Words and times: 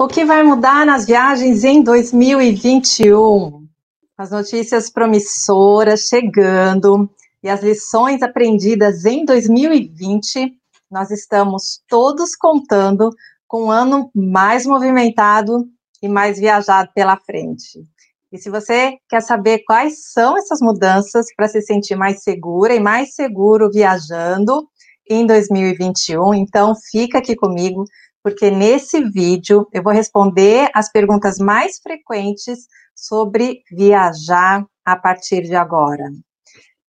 O 0.00 0.08
que 0.08 0.24
vai 0.24 0.42
mudar 0.42 0.86
nas 0.86 1.04
viagens 1.04 1.62
em 1.62 1.82
2021? 1.82 3.68
As 4.16 4.30
notícias 4.30 4.88
promissoras 4.88 6.06
chegando 6.08 7.10
e 7.42 7.50
as 7.50 7.62
lições 7.62 8.22
aprendidas 8.22 9.04
em 9.04 9.26
2020, 9.26 10.54
nós 10.90 11.10
estamos 11.10 11.82
todos 11.86 12.34
contando 12.34 13.10
com 13.46 13.64
um 13.64 13.70
ano 13.70 14.10
mais 14.14 14.64
movimentado 14.64 15.68
e 16.02 16.08
mais 16.08 16.38
viajado 16.38 16.88
pela 16.94 17.18
frente. 17.18 17.84
E 18.32 18.38
se 18.38 18.48
você 18.48 18.96
quer 19.06 19.20
saber 19.20 19.64
quais 19.66 20.10
são 20.14 20.34
essas 20.34 20.62
mudanças 20.62 21.26
para 21.36 21.46
se 21.46 21.60
sentir 21.60 21.94
mais 21.94 22.22
segura 22.22 22.74
e 22.74 22.80
mais 22.80 23.14
seguro 23.14 23.70
viajando 23.70 24.66
em 25.10 25.26
2021, 25.26 26.32
então 26.32 26.74
fica 26.90 27.18
aqui 27.18 27.36
comigo 27.36 27.84
porque 28.22 28.50
nesse 28.50 29.02
vídeo 29.02 29.66
eu 29.72 29.82
vou 29.82 29.92
responder 29.92 30.70
as 30.74 30.90
perguntas 30.90 31.38
mais 31.38 31.78
frequentes 31.78 32.66
sobre 32.94 33.62
viajar 33.70 34.64
a 34.84 34.96
partir 34.96 35.42
de 35.42 35.54
agora. 35.54 36.04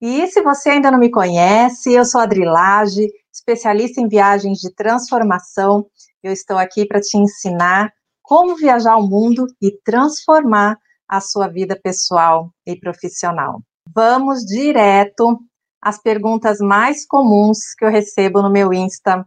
E 0.00 0.26
se 0.26 0.42
você 0.42 0.70
ainda 0.70 0.90
não 0.90 0.98
me 0.98 1.10
conhece, 1.10 1.92
eu 1.92 2.04
sou 2.04 2.20
a 2.20 2.24
Adrilage, 2.24 3.06
especialista 3.32 4.00
em 4.00 4.08
viagens 4.08 4.58
de 4.58 4.74
transformação. 4.74 5.86
Eu 6.22 6.32
estou 6.32 6.58
aqui 6.58 6.86
para 6.86 7.00
te 7.00 7.16
ensinar 7.16 7.92
como 8.20 8.56
viajar 8.56 8.96
o 8.96 9.06
mundo 9.06 9.46
e 9.60 9.70
transformar 9.84 10.76
a 11.08 11.20
sua 11.20 11.48
vida 11.48 11.78
pessoal 11.80 12.50
e 12.66 12.74
profissional. 12.76 13.60
Vamos 13.94 14.40
direto 14.40 15.38
às 15.80 16.00
perguntas 16.00 16.58
mais 16.58 17.06
comuns 17.06 17.74
que 17.76 17.84
eu 17.84 17.90
recebo 17.90 18.40
no 18.42 18.50
meu 18.50 18.72
Insta 18.72 19.24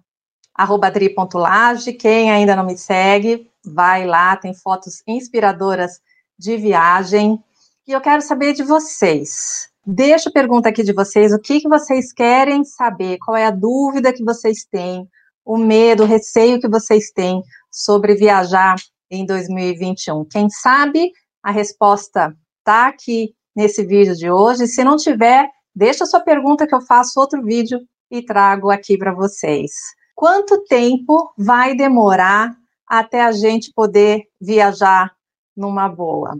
arroba 0.55 0.87
adri.lage. 0.87 1.93
Quem 1.93 2.31
ainda 2.31 2.55
não 2.55 2.65
me 2.65 2.77
segue, 2.77 3.49
vai 3.65 4.05
lá, 4.05 4.37
tem 4.37 4.53
fotos 4.53 5.03
inspiradoras 5.05 5.99
de 6.37 6.55
viagem. 6.57 7.43
E 7.87 7.91
eu 7.91 8.01
quero 8.01 8.21
saber 8.21 8.53
de 8.53 8.63
vocês. 8.63 9.69
Deixa 9.85 10.29
a 10.29 10.33
pergunta 10.33 10.69
aqui 10.69 10.81
de 10.81 10.93
vocês, 10.93 11.31
o 11.31 11.39
que, 11.39 11.59
que 11.59 11.69
vocês 11.69 12.11
querem 12.11 12.63
saber, 12.63 13.19
qual 13.19 13.37
é 13.37 13.45
a 13.45 13.51
dúvida 13.51 14.11
que 14.11 14.23
vocês 14.23 14.65
têm, 14.65 15.07
o 15.45 15.57
medo, 15.57 16.03
o 16.03 16.07
receio 16.07 16.59
que 16.59 16.67
vocês 16.67 17.11
têm 17.11 17.43
sobre 17.69 18.15
viajar 18.15 18.77
em 19.11 19.25
2021. 19.25 20.25
Quem 20.25 20.49
sabe 20.49 21.11
a 21.43 21.51
resposta 21.51 22.35
está 22.57 22.87
aqui 22.87 23.35
nesse 23.55 23.85
vídeo 23.85 24.15
de 24.15 24.31
hoje. 24.31 24.65
Se 24.65 24.83
não 24.83 24.95
tiver, 24.95 25.47
deixa 25.75 26.03
a 26.03 26.07
sua 26.07 26.21
pergunta 26.21 26.65
que 26.65 26.73
eu 26.73 26.81
faço 26.81 27.19
outro 27.19 27.43
vídeo 27.43 27.79
e 28.09 28.23
trago 28.23 28.71
aqui 28.71 28.97
para 28.97 29.13
vocês. 29.13 29.71
Quanto 30.15 30.63
tempo 30.63 31.33
vai 31.37 31.75
demorar 31.75 32.55
até 32.87 33.21
a 33.21 33.33
gente 33.33 33.73
poder 33.73 34.23
viajar 34.39 35.13
numa 35.55 35.89
boa? 35.89 36.39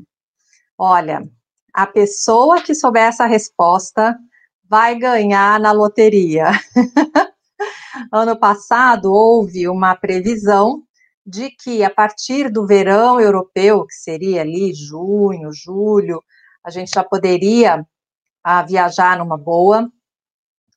Olha, 0.78 1.30
a 1.74 1.86
pessoa 1.86 2.62
que 2.62 2.74
souber 2.74 3.04
essa 3.04 3.26
resposta 3.26 4.18
vai 4.64 4.98
ganhar 4.98 5.60
na 5.60 5.74
loteria. 5.74 6.52
ano 8.12 8.40
passado 8.40 9.12
houve 9.12 9.68
uma 9.68 9.94
previsão 9.94 10.82
de 11.26 11.50
que 11.50 11.84
a 11.84 11.90
partir 11.90 12.50
do 12.50 12.66
verão 12.66 13.20
europeu, 13.20 13.86
que 13.86 13.96
seria 13.96 14.42
ali 14.42 14.74
junho, 14.74 15.52
julho, 15.52 16.24
a 16.64 16.70
gente 16.70 16.92
já 16.92 17.04
poderia 17.04 17.86
ah, 18.42 18.62
viajar 18.62 19.18
numa 19.18 19.38
boa. 19.38 19.92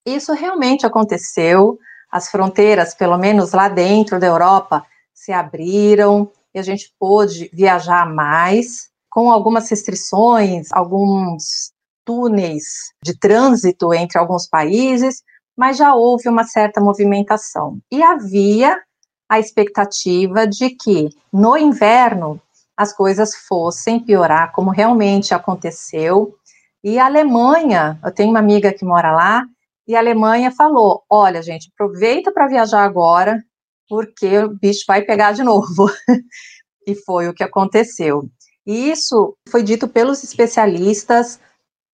Isso 0.05 0.33
realmente 0.33 0.85
aconteceu 0.85 1.79
as 2.11 2.31
fronteiras, 2.31 2.95
pelo 2.95 3.19
menos 3.19 3.53
lá 3.53 3.69
dentro 3.69 4.19
da 4.19 4.27
Europa, 4.27 4.85
se 5.15 5.33
abriram 5.33 6.31
e 6.55 6.59
a 6.59 6.63
gente 6.63 6.95
pôde 6.99 7.51
viajar 7.53 8.07
mais, 8.07 8.89
com 9.11 9.31
algumas 9.31 9.69
restrições, 9.69 10.69
alguns 10.73 11.73
túneis 12.05 12.93
de 13.03 13.19
trânsito 13.19 13.93
entre 13.93 14.19
alguns 14.19 14.47
países, 14.47 15.23
mas 15.57 15.77
já 15.77 15.95
houve 15.95 16.29
uma 16.29 16.45
certa 16.45 16.81
movimentação. 16.81 17.79
E 17.91 18.03
havia 18.03 18.81
a 19.29 19.39
expectativa 19.39 20.47
de 20.47 20.71
que 20.71 21.11
no 21.33 21.57
inverno 21.57 22.41
as 22.77 22.93
coisas 22.93 23.35
fossem 23.35 23.99
piorar, 23.99 24.53
como 24.53 24.71
realmente 24.71 25.35
aconteceu. 25.35 26.35
E 26.83 26.99
a 26.99 27.07
Alemanha, 27.07 27.99
eu 28.05 28.13
tenho 28.13 28.31
uma 28.31 28.39
amiga 28.39 28.73
que 28.73 28.85
mora 28.85 29.13
lá, 29.13 29.43
e 29.89 29.97
a 29.97 30.01
Alemanha 30.01 30.53
falou: 30.53 31.03
olha, 31.09 31.43
gente, 31.43 31.71
aproveita 31.73 32.31
para 32.31 32.47
viajar 32.47 32.85
agora, 32.85 33.43
porque 33.89 34.39
o 34.39 34.51
bicho 34.51 34.85
vai 34.87 35.01
pegar 35.01 35.33
de 35.33 35.43
novo. 35.43 35.91
e 36.87 36.95
foi 36.95 37.27
o 37.27 37.35
que 37.35 37.43
aconteceu. 37.43 38.29
E 38.67 38.91
isso 38.91 39.35
foi 39.49 39.63
dito 39.63 39.89
pelos 39.89 40.23
especialistas 40.23 41.41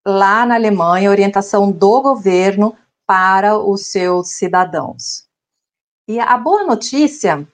lá 0.05 0.45
na 0.45 0.57
Alemanha, 0.57 1.09
orientação 1.09 1.71
do 1.71 2.03
governo 2.03 2.77
para 3.07 3.57
os 3.57 3.93
seus 3.93 4.33
cidadãos. 4.33 5.29
E 6.09 6.19
a 6.19 6.37
boa 6.37 6.65
notícia 6.65 7.47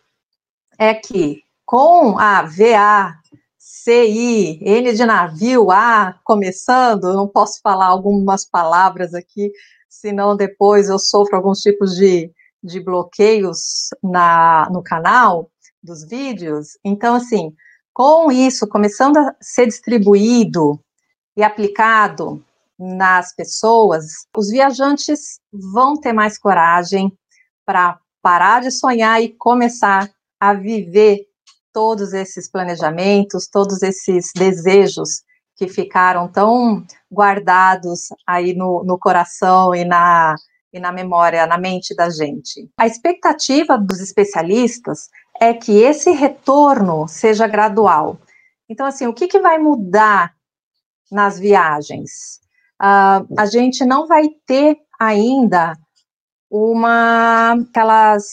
é 0.79 0.95
que 0.95 1.43
com 1.67 2.19
a 2.19 2.43
VA, 2.43 3.15
CI, 3.59 4.59
N 4.63 4.93
de 4.93 5.05
navio, 5.05 5.71
A 5.71 6.19
começando, 6.25 7.13
não 7.13 7.29
posso 7.29 7.61
falar 7.63 7.87
algumas 7.87 8.45
palavras 8.45 9.15
aqui 9.15 9.53
senão 9.91 10.37
depois 10.37 10.89
eu 10.89 10.99
sofro 10.99 11.37
alguns 11.37 11.61
tipos 11.61 11.97
de, 11.97 12.33
de 12.63 12.81
bloqueios 12.81 13.89
na, 14.03 14.69
no 14.71 14.83
canal 14.83 15.51
dos 15.83 16.07
vídeos. 16.07 16.79
Então, 16.85 17.17
assim, 17.17 17.53
com 17.93 18.31
isso 18.31 18.69
começando 18.69 19.17
a 19.17 19.35
ser 19.41 19.67
distribuído 19.67 20.81
e 21.37 21.43
aplicado 21.43 22.43
nas 22.79 23.35
pessoas, 23.35 24.05
os 24.35 24.49
viajantes 24.49 25.41
vão 25.53 26.01
ter 26.01 26.13
mais 26.13 26.39
coragem 26.39 27.13
para 27.67 27.99
parar 28.23 28.63
de 28.63 28.71
sonhar 28.71 29.21
e 29.21 29.35
começar 29.37 30.11
a 30.39 30.55
viver 30.55 31.27
todos 31.73 32.13
esses 32.13 32.51
planejamentos, 32.51 33.49
todos 33.49 33.83
esses 33.83 34.33
desejos 34.35 35.23
que 35.61 35.69
ficaram 35.69 36.27
tão 36.27 36.83
guardados 37.13 38.09
aí 38.27 38.55
no, 38.55 38.83
no 38.83 38.99
coração 38.99 39.75
e 39.75 39.85
na, 39.85 40.35
e 40.73 40.81
na 40.81 40.91
memória, 40.91 41.47
na 41.47 41.59
mente 41.59 41.95
da 41.95 42.09
gente. 42.09 42.67
A 42.79 42.87
expectativa 42.87 43.77
dos 43.77 44.01
especialistas 44.01 45.11
é 45.39 45.53
que 45.53 45.73
esse 45.73 46.13
retorno 46.13 47.07
seja 47.07 47.47
gradual. 47.47 48.19
Então, 48.71 48.87
assim, 48.87 49.07
o 49.07 49.13
que, 49.13 49.29
que 49.29 49.39
vai 49.39 49.59
mudar 49.59 50.33
nas 51.13 51.39
viagens? 51.39 52.41
Uh, 52.81 53.29
a 53.37 53.45
gente 53.45 53.85
não 53.85 54.07
vai 54.07 54.31
ter 54.47 54.79
ainda 54.99 55.75
uma 56.51 57.53
aquelas 57.53 58.25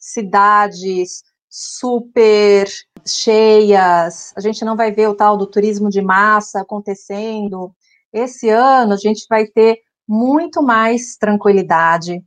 cidades 0.00 1.22
super 1.48 2.66
cheias, 3.06 4.32
a 4.36 4.40
gente 4.40 4.64
não 4.64 4.76
vai 4.76 4.92
ver 4.92 5.08
o 5.08 5.14
tal 5.14 5.36
do 5.36 5.46
turismo 5.46 5.88
de 5.88 6.00
massa 6.00 6.60
acontecendo. 6.60 7.74
Esse 8.12 8.48
ano 8.48 8.92
a 8.92 8.96
gente 8.96 9.26
vai 9.28 9.46
ter 9.46 9.80
muito 10.06 10.62
mais 10.62 11.16
tranquilidade 11.16 12.22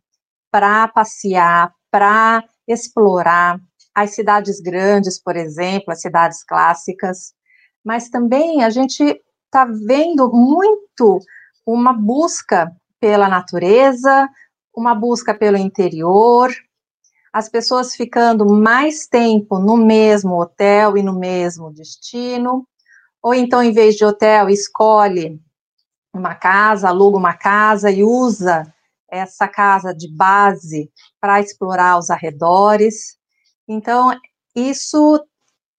para 0.51 0.87
passear, 0.87 1.73
para 1.91 2.43
explorar 2.67 3.59
as 3.93 4.15
cidades 4.15 4.59
grandes, 4.59 5.21
por 5.21 5.35
exemplo, 5.37 5.91
as 5.91 6.01
cidades 6.01 6.43
clássicas, 6.43 7.33
mas 7.83 8.09
também 8.09 8.63
a 8.63 8.69
gente 8.69 9.03
está 9.45 9.65
vendo 9.65 10.29
muito 10.31 11.19
uma 11.65 11.93
busca 11.93 12.75
pela 12.99 13.29
natureza, 13.29 14.27
uma 14.75 14.93
busca 14.93 15.33
pelo 15.33 15.57
interior, 15.57 16.51
as 17.35 17.49
pessoas 17.49 17.93
ficando 17.93 18.45
mais 18.45 19.07
tempo 19.07 19.59
no 19.59 19.75
mesmo 19.75 20.39
hotel 20.39 20.95
e 20.95 21.03
no 21.03 21.11
mesmo 21.11 21.69
destino, 21.69 22.65
ou 23.21 23.33
então, 23.33 23.61
em 23.61 23.73
vez 23.73 23.95
de 23.95 24.05
hotel, 24.05 24.49
escolhe 24.49 25.37
uma 26.13 26.33
casa, 26.33 26.87
aluga 26.87 27.17
uma 27.17 27.33
casa 27.33 27.91
e 27.91 28.05
usa 28.05 28.73
essa 29.11 29.49
casa 29.49 29.93
de 29.93 30.09
base 30.15 30.89
para 31.19 31.41
explorar 31.41 31.97
os 31.97 32.09
arredores. 32.09 33.17
Então, 33.67 34.17
isso, 34.55 35.21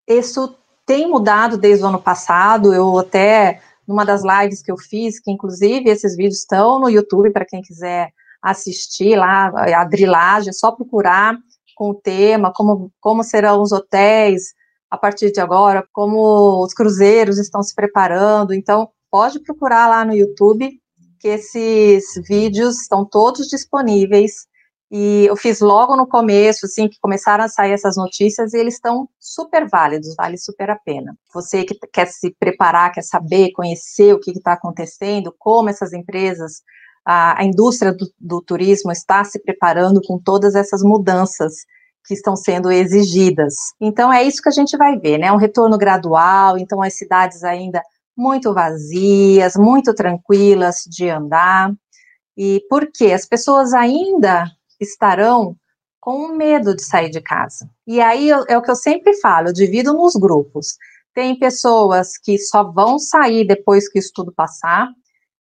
isso 0.07 0.55
tem 0.85 1.09
mudado 1.09 1.57
desde 1.57 1.83
o 1.83 1.89
ano 1.89 2.03
passado. 2.03 2.75
Eu 2.75 2.99
até, 2.99 3.63
numa 3.89 4.05
das 4.05 4.23
lives 4.23 4.61
que 4.61 4.71
eu 4.71 4.77
fiz, 4.77 5.19
que 5.19 5.31
inclusive 5.31 5.89
esses 5.89 6.15
vídeos 6.15 6.41
estão 6.41 6.79
no 6.79 6.91
YouTube 6.91 7.31
para 7.31 7.47
quem 7.47 7.63
quiser 7.63 8.13
assistir 8.43 9.17
lá, 9.17 9.51
a 9.75 9.85
drilagem, 9.85 10.51
é 10.51 10.53
só 10.53 10.71
procurar 10.71 11.37
com 11.77 11.91
o 11.91 11.95
tema, 11.95 12.53
como, 12.53 12.91
como 13.01 13.23
serão 13.23 13.63
os 13.63 13.71
hotéis 13.71 14.55
a 14.91 14.99
partir 14.99 15.31
de 15.31 15.41
agora, 15.41 15.87
como 15.93 16.65
os 16.65 16.75
cruzeiros 16.75 17.39
estão 17.39 17.63
se 17.63 17.75
preparando. 17.75 18.53
Então, 18.55 18.89
pode 19.11 19.41
procurar 19.41 19.89
lá 19.89 20.05
no 20.05 20.15
YouTube, 20.15 20.71
que 21.21 21.29
esses 21.29 22.05
vídeos 22.29 22.81
estão 22.83 23.05
todos 23.05 23.47
disponíveis 23.49 24.47
E 24.91 25.27
eu 25.27 25.37
fiz 25.37 25.61
logo 25.61 25.97
no 25.97 26.07
começo, 26.07 26.67
assim, 26.67 26.89
que 26.89 26.99
começaram 27.01 27.45
a 27.45 27.49
sair 27.49 27.73
essas 27.73 27.97
notícias 27.97 28.55
e 28.55 28.59
eles 28.59 28.75
estão 28.75 29.09
super 29.19 29.69
válidos, 29.69 30.15
vale 30.17 30.39
super 30.39 30.71
a 30.71 30.77
pena. 30.77 31.17
Você 31.35 31.65
que 31.65 31.77
quer 31.93 32.07
se 32.07 32.35
preparar, 32.39 32.93
quer 32.93 33.03
saber, 33.03 33.51
conhecer 33.53 34.15
o 34.15 34.21
que 34.21 34.31
está 34.31 34.53
acontecendo, 34.53 35.35
como 35.39 35.69
essas 35.69 35.93
empresas, 35.93 36.63
a, 37.07 37.41
a 37.41 37.45
indústria 37.45 37.93
do, 37.93 38.11
do 38.19 38.43
turismo 38.43 38.91
está 38.91 39.23
se 39.23 39.39
preparando 39.39 40.01
com 40.05 40.19
todas 40.19 40.57
essas 40.57 40.83
mudanças 40.83 41.55
que 42.05 42.15
estão 42.15 42.35
sendo 42.35 42.71
exigidas. 42.71 43.55
Então 43.81 44.13
é 44.13 44.25
isso 44.25 44.43
que 44.43 44.49
a 44.49 44.53
gente 44.53 44.77
vai 44.77 44.99
ver, 44.99 45.19
né? 45.19 45.31
Um 45.33 45.37
retorno 45.37 45.79
gradual, 45.79 46.59
então 46.59 46.83
as 46.83 46.95
cidades 46.95 47.45
ainda 47.45 47.81
muito 48.17 48.53
vazias, 48.53 49.55
muito 49.57 49.95
tranquilas 49.95 50.77
de 50.89 51.09
andar. 51.09 51.73
E 52.37 52.61
por 52.69 52.91
quê? 52.93 53.13
As 53.13 53.25
pessoas 53.25 53.73
ainda 53.73 54.51
estarão 54.81 55.57
com 56.01 56.29
medo 56.29 56.75
de 56.75 56.83
sair 56.83 57.11
de 57.11 57.21
casa. 57.21 57.69
E 57.87 58.01
aí 58.01 58.31
é 58.31 58.57
o 58.57 58.63
que 58.63 58.71
eu 58.71 58.77
sempre 58.77 59.15
falo, 59.21 59.49
eu 59.49 59.53
divido 59.53 59.93
nos 59.93 60.15
grupos. 60.15 60.77
Tem 61.15 61.39
pessoas 61.39 62.19
que 62.19 62.39
só 62.39 62.63
vão 62.63 62.99
sair 62.99 63.47
depois 63.47 63.89
que 63.89 63.99
isso 63.99 64.13
tudo 64.15 64.33
passar. 64.33 64.89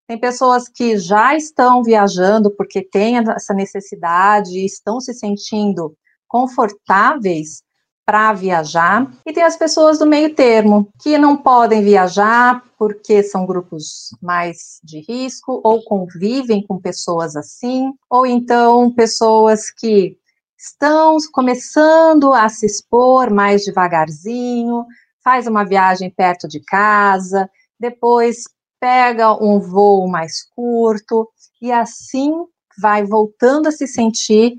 Tem 0.06 0.18
pessoas 0.18 0.68
que 0.68 0.96
já 0.98 1.34
estão 1.34 1.82
viajando 1.82 2.50
porque 2.50 2.80
têm 2.82 3.18
essa 3.18 3.52
necessidade, 3.52 4.64
estão 4.64 5.00
se 5.00 5.12
sentindo 5.12 5.96
confortáveis 6.28 7.62
para 8.04 8.32
viajar, 8.32 9.10
e 9.26 9.32
tem 9.32 9.42
as 9.42 9.56
pessoas 9.56 9.98
do 9.98 10.06
meio 10.06 10.32
termo, 10.32 10.88
que 11.02 11.18
não 11.18 11.36
podem 11.36 11.82
viajar 11.82 12.62
porque 12.78 13.20
são 13.20 13.44
grupos 13.44 14.10
mais 14.22 14.78
de 14.84 15.00
risco, 15.00 15.60
ou 15.64 15.82
convivem 15.82 16.64
com 16.64 16.80
pessoas 16.80 17.34
assim, 17.34 17.92
ou 18.08 18.24
então 18.24 18.92
pessoas 18.92 19.72
que 19.72 20.16
estão 20.56 21.16
começando 21.32 22.32
a 22.32 22.48
se 22.48 22.66
expor 22.66 23.28
mais 23.28 23.64
devagarzinho, 23.64 24.86
faz 25.24 25.48
uma 25.48 25.64
viagem 25.64 26.08
perto 26.08 26.46
de 26.46 26.60
casa, 26.60 27.50
depois 27.78 28.44
pega 28.86 29.32
um 29.32 29.58
voo 29.58 30.06
mais 30.06 30.44
curto, 30.54 31.28
e 31.60 31.72
assim 31.72 32.32
vai 32.80 33.04
voltando 33.04 33.66
a 33.66 33.72
se 33.72 33.84
sentir 33.84 34.54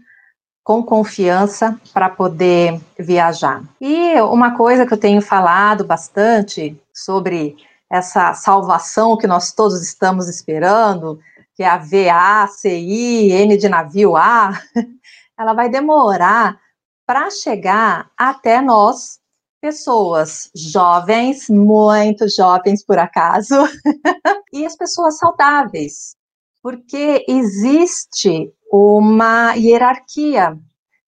com 0.65 0.83
confiança 0.83 1.79
para 1.93 2.09
poder 2.09 2.77
viajar. 2.99 3.63
E 3.79 4.19
uma 4.19 4.57
coisa 4.57 4.85
que 4.85 4.93
eu 4.93 4.97
tenho 4.97 5.21
falado 5.21 5.85
bastante 5.85 6.77
sobre 6.93 7.55
essa 7.89 8.33
salvação 8.33 9.15
que 9.15 9.27
nós 9.27 9.53
todos 9.53 9.81
estamos 9.81 10.27
esperando, 10.27 11.21
que 11.55 11.63
é 11.63 11.69
a 11.69 11.77
VACI, 11.77 13.31
N 13.31 13.55
de 13.55 13.69
navio 13.69 14.17
A, 14.17 14.51
ela 15.39 15.53
vai 15.53 15.69
demorar 15.69 16.59
para 17.05 17.29
chegar 17.29 18.09
até 18.17 18.61
nós, 18.61 19.16
pessoas 19.61 20.49
jovens, 20.55 21.49
muito 21.49 22.27
jovens 22.29 22.83
por 22.85 22.97
acaso, 22.97 23.55
e 24.53 24.65
as 24.65 24.75
pessoas 24.75 25.17
saudáveis, 25.17 26.15
porque 26.61 27.25
existe 27.27 28.51
uma 28.71 29.53
hierarquia 29.55 30.57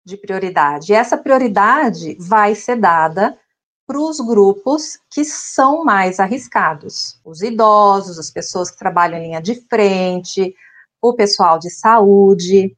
de 0.06 0.18
prioridade. 0.18 0.92
E 0.92 0.96
essa 0.96 1.18
prioridade 1.18 2.18
vai 2.20 2.56
ser 2.56 2.78
dada 2.78 3.38
para 3.86 4.00
os 4.00 4.20
grupos 4.20 5.00
que 5.10 5.24
são 5.24 5.84
mais 5.84 6.20
arriscados: 6.20 7.20
os 7.26 7.42
idosos, 7.42 8.20
as 8.20 8.30
pessoas 8.30 8.72
que 8.72 8.78
trabalham 8.78 9.18
em 9.18 9.24
linha 9.24 9.42
de 9.42 9.56
frente, 9.68 10.54
o 11.02 11.14
pessoal 11.14 11.60
de 11.60 11.70
saúde. 11.70 12.76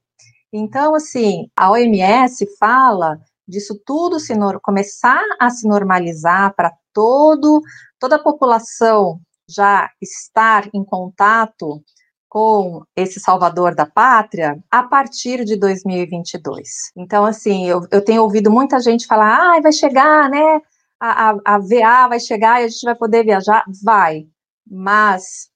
Então, 0.53 0.95
assim, 0.95 1.49
a 1.55 1.71
OMS 1.71 2.45
fala 2.57 3.21
disso 3.47 3.79
tudo 3.85 4.19
se 4.19 4.33
começar 4.61 5.23
a 5.39 5.49
se 5.49 5.67
normalizar 5.67 6.53
para 6.55 6.71
todo 6.93 7.61
toda 7.99 8.15
a 8.15 8.23
população 8.23 9.19
já 9.49 9.89
estar 10.01 10.69
em 10.73 10.83
contato 10.83 11.83
com 12.31 12.83
esse 12.95 13.19
salvador 13.19 13.75
da 13.75 13.85
pátria 13.85 14.57
a 14.71 14.83
partir 14.83 15.43
de 15.43 15.57
2022. 15.57 16.91
Então, 16.95 17.25
assim, 17.25 17.67
eu, 17.67 17.85
eu 17.91 18.01
tenho 18.01 18.23
ouvido 18.23 18.49
muita 18.49 18.79
gente 18.79 19.05
falar, 19.05 19.57
ah, 19.57 19.61
vai 19.61 19.73
chegar, 19.73 20.29
né, 20.29 20.61
a, 20.97 21.31
a, 21.31 21.37
a 21.45 21.57
VA 21.57 22.07
vai 22.07 22.19
chegar 22.21 22.61
e 22.61 22.65
a 22.65 22.67
gente 22.69 22.85
vai 22.85 22.95
poder 22.95 23.25
viajar. 23.25 23.65
Vai, 23.83 24.27
mas 24.65 25.49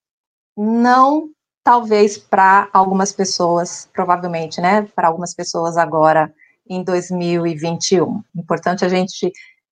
não 0.58 1.30
talvez 1.64 2.18
para 2.18 2.70
algumas 2.74 3.14
pessoas, 3.14 3.90
provavelmente, 3.94 4.60
né, 4.60 4.82
para 4.94 5.08
algumas 5.08 5.34
pessoas 5.34 5.78
agora 5.78 6.34
em 6.68 6.84
2021. 6.84 8.24
Importante 8.36 8.84
a 8.84 8.90
gente, 8.90 9.32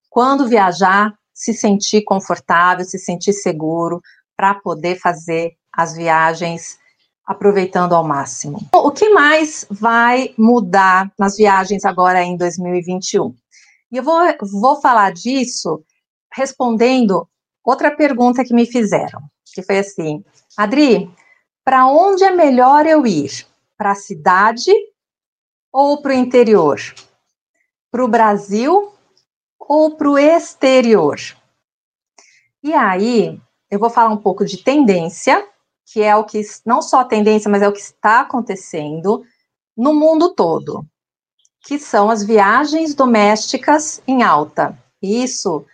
quando 0.10 0.48
viajar, 0.48 1.14
se 1.34 1.54
sentir 1.54 2.04
confortável, 2.04 2.86
se 2.86 3.00
sentir 3.00 3.34
seguro 3.34 4.02
para 4.38 4.56
poder 4.56 5.00
fazer 5.00 5.54
as 5.72 5.96
viagens 5.96 6.78
aproveitando 7.26 7.94
ao 7.94 8.04
máximo. 8.04 8.60
O 8.74 8.92
que 8.92 9.10
mais 9.10 9.66
vai 9.70 10.34
mudar 10.38 11.12
nas 11.18 11.38
viagens 11.38 11.86
agora 11.86 12.22
em 12.22 12.38
2021? 12.38 13.34
E 13.92 13.98
eu 13.98 14.04
vou, 14.04 14.20
vou 14.60 14.82
falar 14.82 15.12
disso 15.14 15.84
respondendo 16.34 17.28
outra 17.64 17.96
pergunta 17.96 18.44
que 18.44 18.54
me 18.54 18.66
fizeram, 18.66 19.22
que 19.54 19.64
foi 19.64 19.80
assim: 19.80 20.24
Adri, 20.58 21.10
para 21.64 21.88
onde 21.88 22.24
é 22.24 22.32
melhor 22.32 22.86
eu 22.86 23.06
ir? 23.08 23.46
Para 23.78 23.92
a 23.92 23.96
cidade 23.96 24.72
ou 25.74 26.02
para 26.02 26.12
o 26.12 26.16
interior? 26.16 26.80
Para 27.92 28.06
o 28.06 28.08
Brasil 28.08 28.94
ou 29.60 29.98
para 29.98 30.10
o 30.10 30.18
exterior? 30.18 31.18
E 32.64 32.74
aí, 32.74 33.42
eu 33.70 33.80
vou 33.80 33.90
falar 33.90 34.14
um 34.14 34.18
pouco 34.18 34.46
de 34.46 34.64
tendência 34.64 35.46
que 35.86 36.02
é 36.02 36.16
o 36.16 36.24
que 36.24 36.42
não 36.66 36.82
só 36.82 37.02
a 37.02 37.06
tendência, 37.06 37.52
mas 37.52 37.62
é 37.62 37.68
o 37.68 37.74
que 37.74 37.80
está 37.80 38.22
acontecendo 38.22 39.24
no 39.76 39.94
mundo 39.94 40.34
todo, 40.34 40.86
que 41.62 41.78
são 41.78 42.10
as 42.10 42.24
viagens 42.24 42.96
domésticas 42.96 44.02
em 44.08 44.24
alta. 44.24 44.78
Isso 45.02 45.66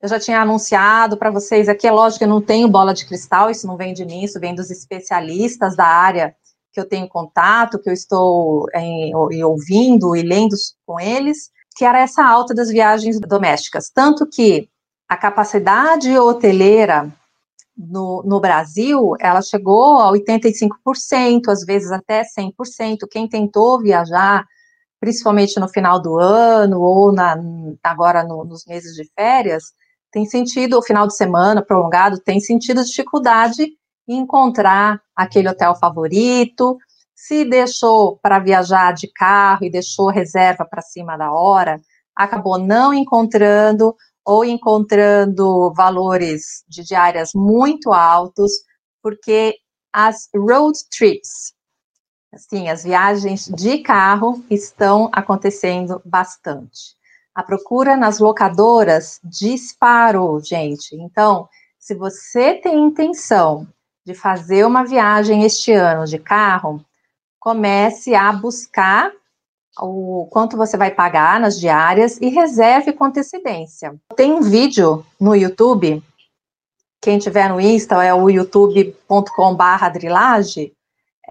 eu 0.00 0.08
já 0.08 0.18
tinha 0.18 0.40
anunciado 0.40 1.16
para 1.16 1.30
vocês 1.30 1.68
aqui, 1.68 1.86
é 1.86 1.92
lógico 1.92 2.18
que 2.18 2.24
eu 2.24 2.28
não 2.28 2.40
tenho 2.40 2.66
bola 2.68 2.94
de 2.94 3.04
cristal, 3.04 3.50
isso 3.50 3.66
não 3.66 3.76
vem 3.76 3.92
de 3.92 4.04
mim, 4.04 4.24
isso 4.24 4.40
vem 4.40 4.54
dos 4.54 4.70
especialistas 4.70 5.76
da 5.76 5.86
área 5.86 6.34
que 6.72 6.80
eu 6.80 6.88
tenho 6.88 7.08
contato, 7.08 7.78
que 7.80 7.88
eu 7.88 7.94
estou 7.94 8.66
em, 8.74 9.14
ouvindo 9.44 10.14
e 10.14 10.22
lendo 10.22 10.54
com 10.86 11.00
eles, 11.00 11.50
que 11.76 11.84
era 11.84 12.00
essa 12.00 12.24
alta 12.24 12.54
das 12.54 12.68
viagens 12.68 13.18
domésticas. 13.20 13.90
Tanto 13.92 14.26
que 14.26 14.68
a 15.08 15.16
capacidade 15.16 16.16
hoteleira 16.18 17.12
no, 17.76 18.22
no 18.24 18.40
Brasil, 18.40 19.14
ela 19.18 19.42
chegou 19.42 19.98
a 19.98 20.12
85%, 20.12 21.48
às 21.48 21.64
vezes 21.64 21.90
até 21.90 22.22
100%. 22.22 23.08
Quem 23.10 23.28
tentou 23.28 23.80
viajar, 23.80 24.44
principalmente 25.00 25.58
no 25.58 25.68
final 25.68 26.00
do 26.00 26.18
ano 26.18 26.80
ou 26.80 27.12
na, 27.12 27.36
agora 27.82 28.22
no, 28.22 28.44
nos 28.44 28.64
meses 28.66 28.94
de 28.94 29.10
férias, 29.16 29.64
tem 30.12 30.26
sentido, 30.26 30.78
o 30.78 30.82
final 30.82 31.06
de 31.06 31.16
semana 31.16 31.62
prolongado, 31.62 32.20
tem 32.20 32.40
sentido 32.40 32.84
dificuldade 32.84 33.66
encontrar 34.14 35.00
aquele 35.14 35.48
hotel 35.48 35.74
favorito. 35.74 36.78
Se 37.14 37.44
deixou 37.44 38.18
para 38.18 38.38
viajar 38.38 38.92
de 38.92 39.08
carro 39.08 39.64
e 39.64 39.70
deixou 39.70 40.08
reserva 40.08 40.64
para 40.64 40.82
cima 40.82 41.16
da 41.16 41.32
hora, 41.32 41.80
acabou 42.16 42.58
não 42.58 42.94
encontrando 42.94 43.94
ou 44.24 44.44
encontrando 44.44 45.72
valores 45.74 46.64
de 46.68 46.84
diárias 46.84 47.32
muito 47.34 47.92
altos, 47.92 48.52
porque 49.02 49.56
as 49.92 50.28
road 50.34 50.78
trips, 50.90 51.52
assim, 52.32 52.68
as 52.68 52.84
viagens 52.84 53.46
de 53.46 53.78
carro 53.78 54.44
estão 54.50 55.10
acontecendo 55.12 56.00
bastante. 56.04 56.96
A 57.34 57.42
procura 57.42 57.96
nas 57.96 58.18
locadoras 58.18 59.20
disparou, 59.24 60.42
gente. 60.42 60.94
Então, 60.96 61.48
se 61.78 61.94
você 61.94 62.54
tem 62.54 62.78
intenção 62.78 63.66
de 64.10 64.18
fazer 64.18 64.66
uma 64.66 64.84
viagem 64.84 65.44
este 65.44 65.72
ano 65.72 66.04
de 66.04 66.18
carro, 66.18 66.84
comece 67.38 68.12
a 68.14 68.30
buscar 68.32 69.12
o 69.80 70.26
quanto 70.30 70.56
você 70.56 70.76
vai 70.76 70.90
pagar 70.90 71.38
nas 71.38 71.60
diárias 71.60 72.18
e 72.20 72.28
reserve 72.28 72.92
com 72.92 73.04
antecedência. 73.04 73.94
Tem 74.16 74.32
um 74.32 74.42
vídeo 74.42 75.06
no 75.18 75.36
YouTube, 75.36 76.02
quem 77.00 77.20
tiver 77.20 77.48
no 77.48 77.60
Insta 77.60 78.02
é 78.04 78.12
o 78.12 78.28
youtube.com/drilage, 78.28 80.72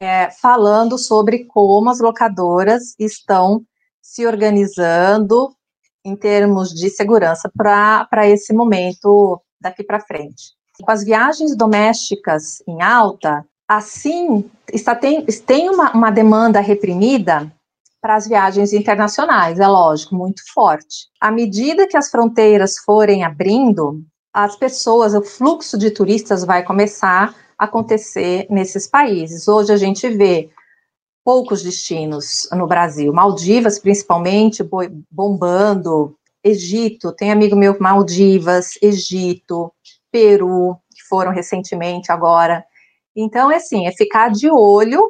é, 0.02 0.32
falando 0.32 0.98
sobre 0.98 1.44
como 1.46 1.90
as 1.90 2.00
locadoras 2.00 2.96
estão 2.98 3.62
se 4.02 4.26
organizando 4.26 5.54
em 6.04 6.16
termos 6.16 6.70
de 6.70 6.90
segurança 6.90 7.52
para 7.54 8.26
esse 8.26 8.54
momento 8.54 9.42
daqui 9.60 9.84
para 9.84 10.00
frente. 10.00 10.58
Com 10.82 10.92
as 10.92 11.04
viagens 11.04 11.56
domésticas 11.56 12.64
em 12.68 12.82
alta, 12.82 13.46
assim, 13.68 14.50
está, 14.74 14.96
tem, 14.96 15.26
tem 15.26 15.70
uma, 15.70 15.92
uma 15.92 16.10
demanda 16.10 16.60
reprimida 16.60 17.52
para 18.02 18.16
as 18.16 18.28
viagens 18.28 18.72
internacionais, 18.72 19.60
é 19.60 19.68
lógico, 19.68 20.16
muito 20.16 20.42
forte. 20.54 21.08
À 21.20 21.30
medida 21.32 21.88
que 21.88 21.98
as 21.98 22.10
fronteiras 22.10 22.78
forem 22.78 23.24
abrindo, 23.24 24.02
as 24.34 24.56
pessoas, 24.56 25.14
o 25.14 25.22
fluxo 25.22 25.78
de 25.78 25.92
turistas 25.92 26.46
vai 26.46 26.64
começar 26.64 27.36
a 27.58 27.66
acontecer 27.66 28.48
nesses 28.50 28.88
países. 28.88 29.48
Hoje 29.48 29.74
a 29.74 29.78
gente 29.78 30.08
vê 30.08 30.50
poucos 31.26 31.62
destinos 31.62 32.48
no 32.54 32.66
Brasil, 32.66 33.14
Maldivas 33.14 33.78
principalmente 33.78 34.64
bombando, 35.12 36.16
Egito, 36.42 37.12
tem 37.12 37.32
amigo 37.32 37.56
meu 37.56 37.78
Maldivas, 37.80 38.80
Egito, 38.82 39.72
Peru, 40.12 40.78
que 40.92 41.04
foram 41.08 41.32
recentemente 41.32 42.12
agora. 42.12 42.66
Então, 43.16 43.52
é 43.52 43.58
assim, 43.58 43.88
é 43.88 43.92
ficar 43.92 44.30
de 44.30 44.50
olho 44.50 45.02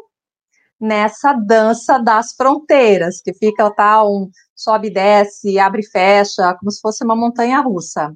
nessa 0.79 1.33
dança 1.33 1.99
das 1.99 2.33
fronteiras, 2.33 3.21
que 3.21 3.33
fica 3.33 3.69
tá, 3.71 4.03
um 4.03 4.29
sobe 4.55 4.87
e 4.87 4.93
desce, 4.93 5.59
abre 5.59 5.81
e 5.81 5.89
fecha, 5.89 6.55
como 6.55 6.71
se 6.71 6.79
fosse 6.79 7.03
uma 7.03 7.15
montanha 7.15 7.59
russa. 7.59 8.15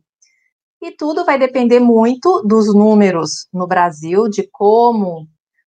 E 0.81 0.91
tudo 0.91 1.25
vai 1.25 1.37
depender 1.37 1.79
muito 1.79 2.41
dos 2.41 2.73
números 2.73 3.47
no 3.53 3.67
Brasil, 3.67 4.27
de 4.27 4.47
como 4.51 5.27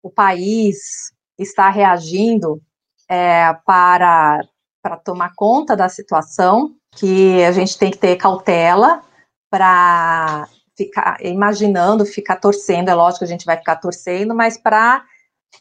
o 0.03 0.11
país 0.11 1.13
está 1.39 1.69
reagindo 1.69 2.61
é, 3.09 3.53
para, 3.65 4.41
para 4.83 4.97
tomar 4.97 5.33
conta 5.37 5.77
da 5.77 5.89
situação, 5.89 6.75
que 6.93 7.45
a 7.45 7.53
gente 7.53 7.79
tem 7.79 7.91
que 7.91 7.99
ter 7.99 8.17
cautela 8.17 9.03
para 9.51 10.49
ficar 10.77 11.19
imaginando, 11.25 12.05
ficar 12.05 12.37
torcendo, 12.37 12.89
é 12.89 12.95
lógico 12.95 13.21
que 13.21 13.25
a 13.25 13.29
gente 13.29 13.47
vai 13.47 13.57
ficar 13.57 13.77
torcendo, 13.77 14.35
mas 14.35 14.59
para 14.59 15.05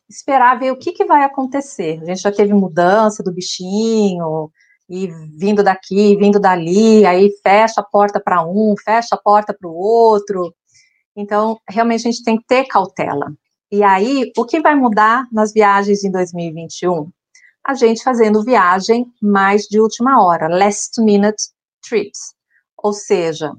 esperar 0.10 0.60
ver 0.60 0.72
o 0.72 0.78
que, 0.78 0.92
que 0.92 1.06
vai 1.06 1.24
acontecer. 1.24 2.00
A 2.02 2.06
gente 2.06 2.22
já 2.22 2.32
teve 2.32 2.54
mudança 2.54 3.24
do 3.24 3.34
bichinho, 3.34 4.52
e 4.90 5.08
vindo 5.36 5.64
daqui, 5.64 6.16
vindo 6.16 6.40
dali, 6.40 7.06
aí 7.06 7.32
fecha 7.42 7.82
a 7.82 7.84
porta 7.84 8.20
para 8.20 8.46
um, 8.46 8.76
fecha 8.84 9.16
a 9.16 9.18
porta 9.18 9.54
para 9.54 9.68
o 9.68 9.74
outro. 9.74 10.54
Então, 11.16 11.60
realmente 11.70 12.08
a 12.08 12.12
gente 12.12 12.24
tem 12.24 12.38
que 12.38 12.46
ter 12.46 12.66
cautela. 12.66 13.34
E 13.72 13.84
aí, 13.84 14.32
o 14.38 14.46
que 14.46 14.62
vai 14.62 14.76
mudar 14.76 15.28
nas 15.32 15.52
viagens 15.52 16.04
em 16.04 16.12
2021? 16.12 17.10
A 17.66 17.74
gente 17.74 18.04
fazendo 18.04 18.44
viagem 18.44 19.06
mais 19.22 19.64
de 19.64 19.80
última 19.80 20.24
hora, 20.24 20.48
last 20.48 21.02
minute 21.02 21.50
trips. 21.82 22.36
Ou 22.78 22.94
seja, 22.94 23.54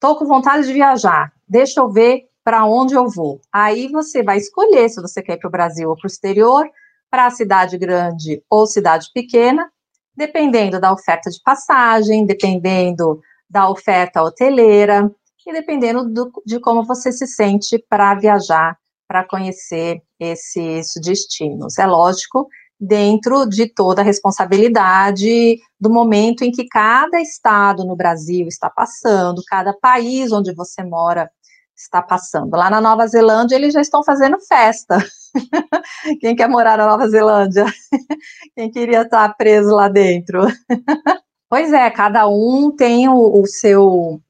estou 0.00 0.16
com 0.16 0.24
vontade 0.24 0.66
de 0.66 0.72
viajar, 0.72 1.30
deixa 1.46 1.78
eu 1.78 1.90
ver 1.90 2.24
para 2.42 2.64
onde 2.64 2.94
eu 2.94 3.06
vou. 3.06 3.38
Aí 3.52 3.86
você 3.88 4.22
vai 4.22 4.38
escolher 4.38 4.88
se 4.88 5.00
você 5.00 5.22
quer 5.22 5.34
ir 5.34 5.38
para 5.38 5.48
o 5.48 5.52
Brasil 5.52 5.90
ou 5.90 5.94
para 5.94 6.06
o 6.06 6.10
exterior, 6.10 6.66
para 7.10 7.26
a 7.26 7.30
cidade 7.30 7.76
grande 7.76 8.42
ou 8.48 8.66
cidade 8.66 9.10
pequena, 9.12 9.70
dependendo 10.16 10.80
da 10.80 10.90
oferta 10.90 11.28
de 11.28 11.38
passagem, 11.42 12.24
dependendo 12.24 13.20
da 13.48 13.68
oferta 13.68 14.22
hoteleira 14.22 15.12
e 15.46 15.52
dependendo 15.52 16.08
do, 16.08 16.32
de 16.46 16.58
como 16.60 16.82
você 16.82 17.12
se 17.12 17.26
sente 17.26 17.78
para 17.86 18.14
viajar, 18.14 18.78
para 19.06 19.22
conhecer 19.22 20.00
esses 20.18 20.92
destinos. 21.04 21.78
É 21.78 21.86
lógico, 21.86 22.48
dentro 22.80 23.46
de 23.46 23.66
toda 23.66 24.00
a 24.00 24.04
responsabilidade 24.04 25.58
do 25.78 25.90
momento 25.90 26.42
em 26.42 26.50
que 26.50 26.66
cada 26.66 27.20
estado 27.20 27.84
no 27.84 27.94
Brasil 27.94 28.48
está 28.48 28.70
passando, 28.70 29.42
cada 29.46 29.74
país 29.74 30.32
onde 30.32 30.54
você 30.54 30.82
mora 30.82 31.30
está 31.76 32.00
passando. 32.02 32.54
Lá 32.56 32.70
na 32.70 32.80
Nova 32.80 33.06
Zelândia, 33.06 33.56
eles 33.56 33.72
já 33.72 33.80
estão 33.80 34.02
fazendo 34.02 34.38
festa. 34.40 34.98
Quem 36.20 36.34
quer 36.36 36.48
morar 36.48 36.78
na 36.78 36.86
Nova 36.86 37.08
Zelândia? 37.08 37.64
Quem 38.54 38.70
queria 38.70 39.02
estar 39.02 39.34
preso 39.36 39.74
lá 39.74 39.88
dentro? 39.88 40.42
Pois 41.52 41.72
é, 41.72 41.90
cada 41.90 42.28
um 42.28 42.70
tem 42.70 43.08
o, 43.08 43.40
o 43.42 43.44
seu 43.44 44.20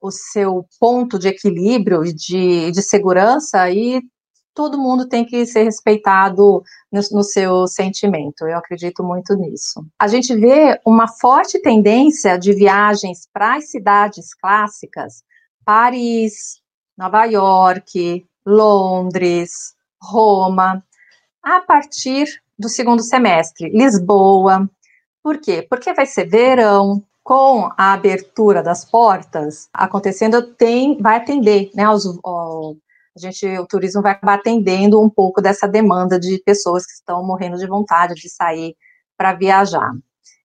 o 0.00 0.10
seu 0.10 0.64
ponto 0.78 1.18
de 1.18 1.26
equilíbrio 1.26 2.04
e 2.04 2.12
de, 2.12 2.70
de 2.70 2.80
segurança 2.80 3.68
e 3.68 4.00
todo 4.54 4.78
mundo 4.78 5.08
tem 5.08 5.24
que 5.24 5.46
ser 5.46 5.64
respeitado 5.64 6.62
no, 6.90 7.00
no, 7.12 7.22
seu 7.22 7.66
sentimento. 7.66 8.46
Eu 8.46 8.58
acredito 8.58 9.02
muito 9.02 9.34
nisso. 9.34 9.84
A 9.98 10.08
gente 10.08 10.34
vê 10.34 10.80
uma 10.84 11.08
forte 11.08 11.60
tendência 11.60 12.38
de 12.38 12.52
viagens 12.52 13.28
para 13.32 13.56
as 13.56 13.70
cidades 13.70 14.34
clássicas, 14.34 15.22
Paris, 15.64 16.60
Nova 16.96 17.24
York, 17.24 18.26
Londres, 18.44 19.74
Roma, 20.02 20.84
a 21.42 21.60
partir 21.60 22.42
do 22.58 22.68
segundo 22.68 23.02
semestre, 23.02 23.70
Lisboa. 23.70 24.68
Por 25.22 25.38
quê? 25.38 25.66
Porque 25.68 25.94
vai 25.94 26.06
ser 26.06 26.28
verão, 26.28 27.02
com 27.22 27.70
a 27.76 27.92
abertura 27.92 28.62
das 28.62 28.84
portas 28.84 29.68
acontecendo, 29.72 30.42
tem, 30.54 30.96
vai 31.00 31.16
atender, 31.16 31.70
né, 31.74 31.84
aos, 31.84 32.04
ao, 32.24 32.76
a 33.16 33.20
gente, 33.20 33.46
o 33.58 33.66
turismo 33.66 34.02
vai 34.02 34.12
acabar 34.12 34.34
atendendo 34.34 35.00
um 35.00 35.10
pouco 35.10 35.42
dessa 35.42 35.66
demanda 35.66 36.18
de 36.18 36.40
pessoas 36.44 36.86
que 36.86 36.92
estão 36.92 37.24
morrendo 37.26 37.56
de 37.56 37.66
vontade 37.66 38.14
de 38.14 38.28
sair 38.28 38.76
para 39.16 39.34
viajar. 39.34 39.92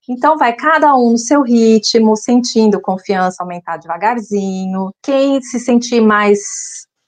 Então, 0.07 0.38
vai 0.38 0.53
cada 0.53 0.95
um 0.95 1.12
no 1.12 1.17
seu 1.17 1.41
ritmo, 1.41 2.15
sentindo 2.15 2.81
confiança 2.81 3.41
aumentar 3.41 3.77
devagarzinho. 3.77 4.91
Quem 5.01 5.41
se 5.41 5.60
sentir 5.60 6.01
mais 6.01 6.39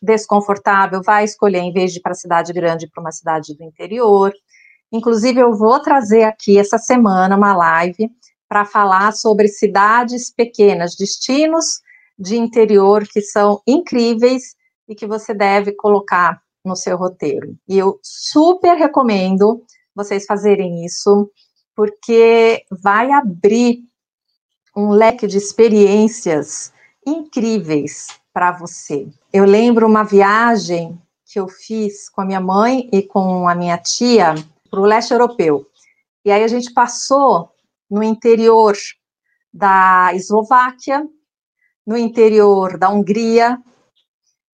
desconfortável 0.02 1.02
vai 1.04 1.24
escolher, 1.24 1.60
em 1.60 1.74
vez 1.74 1.92
de 1.92 2.00
ir 2.00 2.02
para 2.02 2.12
a 2.12 2.16
cidade 2.16 2.54
grande, 2.54 2.90
para 2.90 3.02
uma 3.02 3.12
cidade 3.12 3.56
do 3.56 3.64
interior. 3.64 4.34
Inclusive, 4.92 5.40
eu 5.40 5.56
vou 5.56 5.80
trazer 5.80 6.24
aqui 6.24 6.58
essa 6.58 6.78
semana 6.78 7.36
uma 7.36 7.56
live 7.56 8.10
para 8.48 8.64
falar 8.66 9.12
sobre 9.12 9.48
cidades 9.48 10.34
pequenas, 10.34 10.96
destinos 10.96 11.82
de 12.18 12.38
interior 12.38 13.06
que 13.08 13.22
são 13.22 13.62
incríveis 13.68 14.56
e 14.88 14.96
que 14.96 15.06
você 15.06 15.34
deve 15.34 15.74
colocar 15.74 16.42
no 16.64 16.76
seu 16.76 16.98
roteiro. 16.98 17.56
E 17.68 17.78
eu 17.78 18.00
super 18.04 18.76
recomendo 18.76 19.64
vocês 19.96 20.26
fazerem 20.26 20.86
isso 20.86 21.30
porque 21.76 22.66
vai 22.72 23.12
abrir 23.12 23.84
um 24.76 24.90
leque 24.90 25.28
de 25.28 25.38
experiências 25.38 26.72
incríveis 27.06 28.08
para 28.34 28.52
você. 28.52 29.08
Eu 29.34 29.46
lembro 29.46 29.88
uma 29.88 30.04
viagem 30.04 31.00
que 31.26 31.40
eu 31.40 31.48
fiz 31.48 32.10
com 32.10 32.22
a 32.22 32.26
minha 32.26 32.42
mãe 32.42 32.90
e 32.92 33.02
com 33.02 33.48
a 33.48 33.56
minha 33.56 33.78
tia 33.78 34.36
para 34.70 34.80
o 34.80 34.86
leste 34.86 35.12
europeu. 35.12 35.66
E 36.24 36.32
aí 36.32 36.44
a 36.44 36.48
gente 36.48 36.74
passou 36.74 37.52
no 37.90 38.04
interior 38.04 38.76
da 39.54 40.12
Eslováquia, 40.14 41.08
no 41.86 41.98
interior 41.98 42.78
da 42.78 42.90
Hungria 42.90 43.58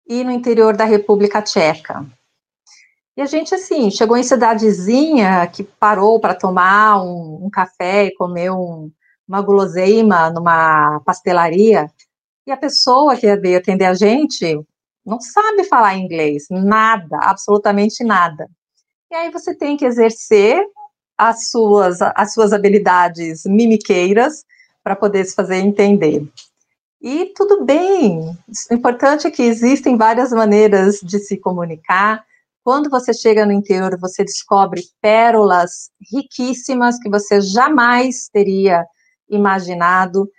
e 0.07 0.23
no 0.23 0.31
interior 0.31 0.75
da 0.75 0.85
República 0.85 1.41
Tcheca. 1.41 2.05
E 3.15 3.21
a 3.21 3.25
gente, 3.25 3.53
assim, 3.53 3.91
chegou 3.91 4.17
em 4.17 4.23
cidadezinha 4.23 5.45
que 5.47 5.63
parou 5.63 6.19
para 6.19 6.33
tomar 6.33 7.03
um, 7.03 7.45
um, 7.45 7.49
café 7.49 8.05
e 8.05 8.15
comer 8.15 8.51
um, 8.51 8.91
uma 9.27 9.41
guloseima 9.41 10.31
numa 10.31 10.99
pastelaria. 11.05 11.91
E 12.47 12.51
a 12.51 12.57
pessoa 12.57 13.15
que 13.15 13.35
veio 13.37 13.59
atender 13.59 13.85
a 13.85 13.93
gente 13.93 14.59
não 15.05 15.19
sabe 15.19 15.63
falar 15.65 15.95
inglês, 15.95 16.47
nada, 16.49 17.17
absolutamente 17.21 18.03
nada. 18.03 18.49
E 19.11 19.15
aí 19.15 19.29
você 19.29 19.53
tem 19.53 19.77
que 19.77 19.85
exercer 19.85 20.65
as 21.15 21.49
suas, 21.49 22.01
as 22.01 22.33
suas 22.33 22.51
habilidades 22.51 23.43
mimiqueiras 23.45 24.43
para 24.83 24.95
poder 24.95 25.23
se 25.25 25.35
fazer 25.35 25.57
entender. 25.57 26.27
E 27.03 27.25
tudo 27.35 27.65
bem, 27.65 28.21
o 28.71 28.73
importante 28.73 29.27
é 29.27 29.31
que 29.31 29.43
existem 29.43 29.97
várias 29.97 30.31
maneiras 30.31 31.01
de 31.03 31.19
se 31.19 31.35
comunicar, 31.37 32.23
quando 32.63 32.89
você 32.89 33.13
chega 33.13 33.45
no 33.45 33.51
interior, 33.51 33.99
você 33.99 34.23
descobre 34.23 34.83
pérolas 35.01 35.91
riquíssimas 36.09 36.97
que 36.97 37.09
você 37.09 37.41
jamais 37.41 38.29
teria 38.31 38.85
imaginado, 39.29 40.29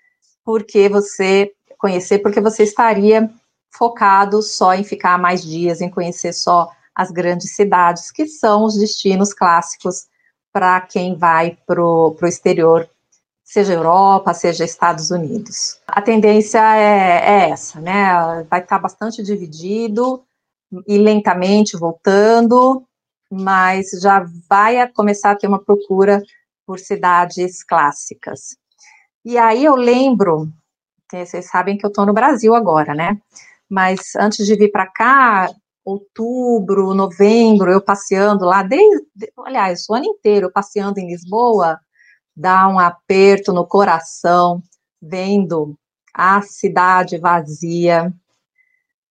porque 0.42 0.88
você 0.88 1.52
conhecer, 1.76 2.20
porque 2.20 2.40
você 2.40 2.62
estaria 2.62 3.30
focado 3.70 4.40
só 4.40 4.72
em 4.72 4.84
ficar 4.84 5.18
mais 5.18 5.42
dias, 5.42 5.82
em 5.82 5.90
conhecer 5.90 6.32
só 6.32 6.70
as 6.94 7.10
grandes 7.10 7.54
cidades, 7.54 8.10
que 8.10 8.26
são 8.26 8.64
os 8.64 8.78
destinos 8.78 9.34
clássicos 9.34 10.06
para 10.50 10.80
quem 10.80 11.14
vai 11.14 11.58
para 11.66 11.84
o 11.84 12.16
exterior, 12.22 12.88
seja 13.44 13.74
Europa, 13.74 14.32
seja 14.32 14.64
Estados 14.64 15.10
Unidos. 15.10 15.80
A 15.86 16.00
tendência 16.00 16.58
é, 16.76 17.46
é 17.46 17.50
essa, 17.50 17.80
né? 17.80 18.44
Vai 18.50 18.60
estar 18.60 18.78
bastante 18.78 19.22
dividido 19.22 20.24
e 20.88 20.96
lentamente 20.96 21.76
voltando, 21.76 22.82
mas 23.30 23.90
já 24.00 24.26
vai 24.48 24.88
começar 24.88 25.32
a 25.32 25.36
ter 25.36 25.46
uma 25.46 25.62
procura 25.62 26.22
por 26.66 26.80
cidades 26.80 27.62
clássicas. 27.62 28.56
E 29.24 29.36
aí 29.36 29.64
eu 29.64 29.76
lembro, 29.76 30.48
vocês 31.12 31.46
sabem 31.48 31.76
que 31.76 31.84
eu 31.84 31.88
estou 31.88 32.06
no 32.06 32.14
Brasil 32.14 32.54
agora, 32.54 32.94
né? 32.94 33.18
Mas 33.68 34.14
antes 34.16 34.46
de 34.46 34.56
vir 34.56 34.70
para 34.70 34.86
cá, 34.86 35.50
outubro, 35.84 36.94
novembro, 36.94 37.70
eu 37.70 37.80
passeando 37.80 38.44
lá, 38.44 38.62
desde, 38.62 39.06
aliás, 39.44 39.84
o 39.88 39.94
ano 39.94 40.06
inteiro 40.06 40.50
passeando 40.50 40.98
em 40.98 41.08
Lisboa, 41.08 41.78
dá 42.36 42.68
um 42.68 42.78
aperto 42.78 43.52
no 43.52 43.66
coração 43.66 44.62
vendo 45.00 45.76
a 46.12 46.40
cidade 46.42 47.18
vazia, 47.18 48.12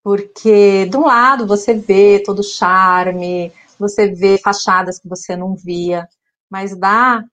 porque 0.03 0.85
de 0.85 0.97
um 0.97 1.05
lado 1.05 1.47
você 1.47 1.73
vê 1.73 2.21
todo 2.23 2.39
o 2.39 2.43
charme, 2.43 3.51
você 3.79 4.07
vê 4.07 4.37
fachadas 4.37 4.99
que 4.99 5.07
você 5.07 5.35
não 5.35 5.55
via, 5.55 6.07
mas 6.49 6.75
dá 6.77 7.23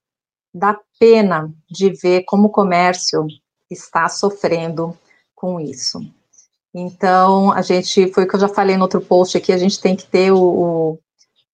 dá 0.53 0.79
pena 0.99 1.53
de 1.71 1.91
ver 1.91 2.25
como 2.25 2.49
o 2.49 2.51
comércio 2.51 3.27
está 3.71 4.09
sofrendo 4.09 4.97
com 5.35 5.61
isso. 5.61 6.01
Então, 6.75 7.53
a 7.53 7.63
gente, 7.63 8.13
foi 8.13 8.25
o 8.25 8.29
que 8.29 8.37
eu 8.37 8.41
já 8.41 8.49
falei 8.49 8.77
no 8.77 8.83
outro 8.83 9.01
post 9.01 9.37
aqui, 9.37 9.53
a 9.53 9.59
gente 9.59 9.81
tem 9.81 9.97
que 9.97 10.07
ter 10.07 10.33
o, 10.33 10.39
o, 10.39 10.99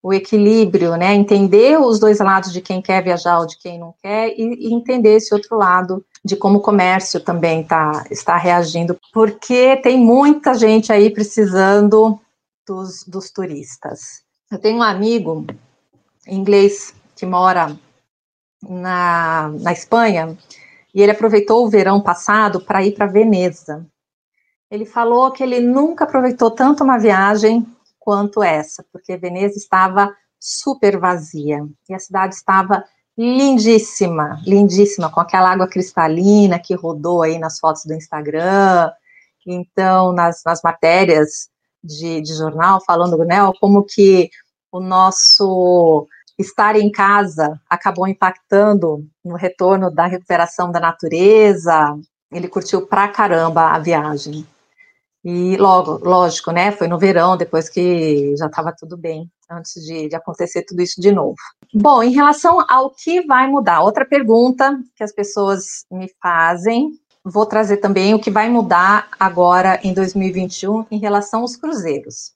o 0.07 0.15
equilíbrio, 0.15 0.95
né? 0.95 1.15
Entender 1.15 1.81
os 1.81 1.99
dois 1.99 2.21
lados 2.21 2.53
de 2.53 2.61
quem 2.61 2.81
quer 2.81 3.03
viajar 3.03 3.41
ou 3.41 3.47
de 3.47 3.59
quem 3.59 3.77
não 3.77 3.93
quer, 4.01 4.29
e, 4.39 4.69
e 4.69 4.73
entender 4.73 5.17
esse 5.17 5.35
outro 5.35 5.57
lado 5.57 6.05
de 6.25 6.37
como 6.37 6.59
o 6.59 6.63
comércio 6.63 7.19
também 7.19 7.65
tá, 7.65 8.05
está 8.09 8.37
reagindo, 8.37 8.97
porque 9.13 9.77
tem 9.79 9.99
muita 9.99 10.55
gente 10.55 10.93
aí 10.93 11.11
precisando 11.11 12.21
dos, 12.65 13.03
dos 13.03 13.33
turistas. 13.33 14.23
Eu 14.49 14.61
tenho 14.61 14.79
um 14.79 14.83
amigo 14.83 15.45
inglês 16.25 16.95
que 17.17 17.27
mora 17.27 17.77
na, 18.63 19.51
na 19.59 19.73
Espanha, 19.73 20.39
e 20.95 21.03
ele 21.03 21.11
aproveitou 21.11 21.67
o 21.67 21.69
verão 21.69 22.01
passado 22.01 22.61
para 22.61 22.85
ir 22.85 22.93
para 22.93 23.07
Veneza. 23.07 23.85
Ele 24.71 24.87
falou 24.87 25.33
que 25.33 25.43
ele 25.43 25.59
nunca 25.59 26.05
aproveitou 26.05 26.53
tanto 26.53 26.85
uma 26.85 26.97
viagem 26.97 27.67
quanto 28.07 28.41
essa, 28.41 28.87
porque 28.93 29.17
Veneza 29.17 29.57
estava 29.57 30.15
super 30.39 30.97
vazia 30.97 31.67
e 31.89 31.93
a 31.93 31.99
cidade 31.99 32.37
estava 32.37 32.85
lindíssima, 33.19 34.41
lindíssima, 34.47 35.11
com 35.11 35.19
aquela 35.19 35.51
água 35.51 35.67
cristalina 35.67 36.57
que 36.61 36.73
rodou 36.73 37.25
aí 37.25 37.37
nas 37.37 37.59
fotos 37.59 37.85
do 37.85 37.95
Instagram, 37.95 38.93
então 39.45 40.13
nas, 40.13 40.41
nas 40.47 40.63
matérias 40.63 41.49
de, 41.83 42.21
de 42.21 42.33
jornal 42.33 42.81
falando, 42.87 43.19
né, 43.25 43.39
como 43.59 43.83
que 43.83 44.31
o 44.71 44.79
nosso 44.79 46.07
estar 46.39 46.77
em 46.77 46.93
casa 46.93 47.61
acabou 47.69 48.07
impactando 48.07 49.05
no 49.25 49.35
retorno 49.35 49.91
da 49.91 50.07
recuperação 50.07 50.71
da 50.71 50.79
natureza. 50.79 51.99
Ele 52.31 52.47
curtiu 52.47 52.87
pra 52.87 53.09
caramba 53.09 53.73
a 53.73 53.81
viagem. 53.81 54.47
E 55.29 55.57
logo, 55.57 55.99
lógico, 56.09 56.53
né? 56.53 56.71
Foi 56.71 56.87
no 56.87 57.01
verão, 57.01 57.37
depois 57.37 57.69
que 57.69 58.37
já 58.37 58.47
estava 58.47 58.73
tudo 58.73 58.97
bem, 58.97 59.29
antes 59.51 59.83
de, 59.85 60.09
de, 60.09 60.15
acontecer 60.15 60.63
tudo 60.63 60.81
isso 60.81 61.01
de 61.01 61.11
novo. 61.11 61.35
Bom, 61.75 62.01
em 62.01 62.13
relação 62.13 62.65
ao 62.69 62.91
que 62.91 63.27
vai 63.27 63.49
mudar, 63.49 63.81
outra 63.81 64.07
pergunta 64.07 64.79
que 64.95 65.03
as 65.03 65.13
pessoas 65.13 65.85
me 65.91 66.09
fazem, 66.23 66.93
vou 67.25 67.45
trazer 67.45 67.79
também 67.79 68.15
o 68.15 68.21
que 68.21 68.31
vai 68.31 68.49
mudar 68.49 69.09
agora 69.19 69.81
em 69.83 69.93
2021 69.93 70.87
em 70.93 70.99
relação 71.01 71.41
aos 71.41 71.57
cruzeiros. 71.57 72.31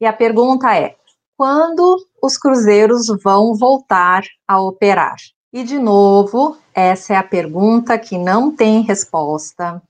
E 0.00 0.06
a 0.06 0.12
pergunta 0.14 0.74
é: 0.74 0.96
quando 1.36 1.98
os 2.22 2.38
cruzeiros 2.38 3.08
vão 3.22 3.54
voltar 3.54 4.22
a 4.48 4.58
operar? 4.62 5.16
E, 5.52 5.62
de 5.62 5.78
novo, 5.78 6.56
essa 6.72 7.12
é 7.12 7.16
a 7.16 7.22
pergunta 7.22 7.98
que 7.98 8.16
não 8.16 8.50
tem 8.50 8.80
resposta. 8.80 9.82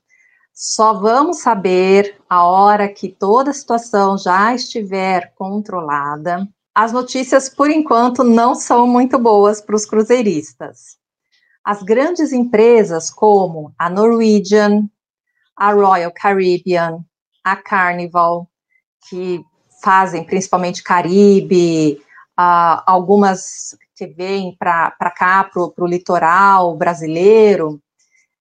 Só 0.62 0.92
vamos 0.92 1.40
saber 1.40 2.20
a 2.28 2.44
hora 2.44 2.86
que 2.86 3.08
toda 3.08 3.50
a 3.50 3.54
situação 3.54 4.18
já 4.18 4.54
estiver 4.54 5.32
controlada. 5.34 6.46
As 6.74 6.92
notícias, 6.92 7.48
por 7.48 7.70
enquanto, 7.70 8.22
não 8.22 8.54
são 8.54 8.86
muito 8.86 9.18
boas 9.18 9.62
para 9.62 9.74
os 9.74 9.86
cruzeiristas. 9.86 10.98
As 11.64 11.82
grandes 11.82 12.30
empresas 12.30 13.10
como 13.10 13.72
a 13.78 13.88
Norwegian, 13.88 14.86
a 15.56 15.72
Royal 15.72 16.12
Caribbean, 16.12 17.06
a 17.42 17.56
Carnival, 17.56 18.46
que 19.08 19.42
fazem 19.82 20.24
principalmente 20.24 20.82
Caribe, 20.82 22.02
uh, 22.38 22.82
algumas 22.84 23.74
que 23.96 24.06
vêm 24.08 24.54
para 24.58 25.10
cá, 25.16 25.42
para 25.42 25.84
o 25.84 25.86
litoral 25.86 26.76
brasileiro, 26.76 27.80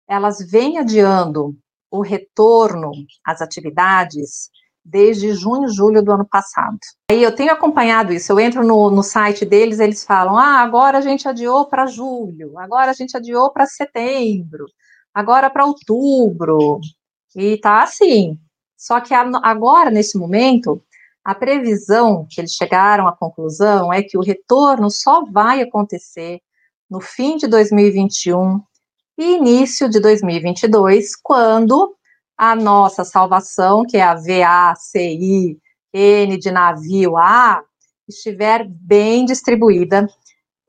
elas 0.05 0.39
vêm 0.39 0.79
adiando 0.79 1.57
o 1.91 2.01
retorno 2.01 2.91
às 3.25 3.41
atividades 3.41 4.49
desde 4.83 5.33
junho, 5.33 5.69
julho 5.69 6.01
do 6.01 6.11
ano 6.11 6.25
passado. 6.25 6.79
Aí 7.11 7.21
eu 7.21 7.35
tenho 7.35 7.51
acompanhado 7.51 8.13
isso, 8.13 8.31
eu 8.31 8.39
entro 8.39 8.65
no, 8.65 8.89
no 8.89 9.03
site 9.03 9.45
deles, 9.45 9.79
eles 9.79 10.03
falam: 10.03 10.37
ah, 10.37 10.61
agora 10.61 10.97
a 10.97 11.01
gente 11.01 11.27
adiou 11.27 11.67
para 11.67 11.85
julho, 11.85 12.57
agora 12.57 12.91
a 12.91 12.93
gente 12.93 13.15
adiou 13.15 13.51
para 13.51 13.65
setembro, 13.65 14.65
agora 15.13 15.49
para 15.49 15.65
outubro, 15.65 16.79
e 17.35 17.57
tá 17.57 17.83
assim. 17.83 18.37
Só 18.77 19.01
que 19.01 19.13
agora, 19.13 19.91
nesse 19.91 20.17
momento, 20.17 20.81
a 21.23 21.35
previsão 21.35 22.25
que 22.29 22.39
eles 22.39 22.53
chegaram 22.53 23.07
à 23.07 23.15
conclusão 23.15 23.91
é 23.91 24.01
que 24.01 24.17
o 24.17 24.23
retorno 24.23 24.89
só 24.89 25.25
vai 25.25 25.61
acontecer 25.61 26.39
no 26.89 27.01
fim 27.01 27.35
de 27.37 27.45
2021 27.45 28.61
e 29.19 29.35
início 29.35 29.89
de 29.89 29.99
2022, 29.99 31.15
quando 31.15 31.95
a 32.37 32.55
nossa 32.55 33.03
salvação, 33.03 33.85
que 33.85 33.97
é 33.97 34.01
a 34.01 34.15
VACI 34.15 35.59
N 35.93 36.37
de 36.37 36.49
navio 36.49 37.17
A, 37.17 37.61
estiver 38.07 38.65
bem 38.67 39.25
distribuída 39.25 40.07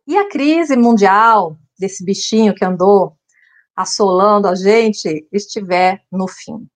e 0.06 0.18
a 0.18 0.28
crise 0.28 0.76
mundial 0.76 1.56
desse 1.78 2.04
bichinho 2.04 2.54
que 2.54 2.64
andou 2.64 3.16
assolando 3.74 4.48
a 4.48 4.54
gente 4.54 5.26
estiver 5.32 6.02
no 6.12 6.28
fim. 6.28 6.68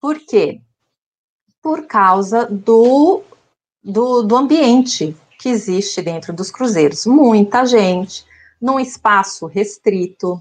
Por 0.00 0.18
quê? 0.18 0.60
por 1.64 1.86
causa 1.86 2.44
do, 2.44 3.22
do, 3.82 4.22
do 4.22 4.36
ambiente 4.36 5.16
que 5.40 5.48
existe 5.48 6.02
dentro 6.02 6.30
dos 6.30 6.50
cruzeiros. 6.50 7.06
Muita 7.06 7.64
gente, 7.64 8.26
num 8.60 8.78
espaço 8.78 9.46
restrito. 9.46 10.38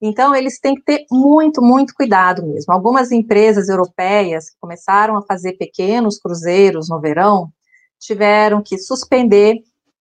Então, 0.00 0.34
eles 0.34 0.60
têm 0.60 0.76
que 0.76 0.82
ter 0.82 1.06
muito, 1.10 1.60
muito 1.60 1.92
cuidado 1.94 2.46
mesmo. 2.46 2.72
Algumas 2.72 3.10
empresas 3.10 3.68
europeias 3.68 4.50
que 4.50 4.56
começaram 4.60 5.16
a 5.16 5.22
fazer 5.22 5.54
pequenos 5.54 6.18
cruzeiros 6.18 6.88
no 6.88 7.00
verão 7.00 7.52
tiveram 7.98 8.62
que 8.62 8.78
suspender 8.78 9.56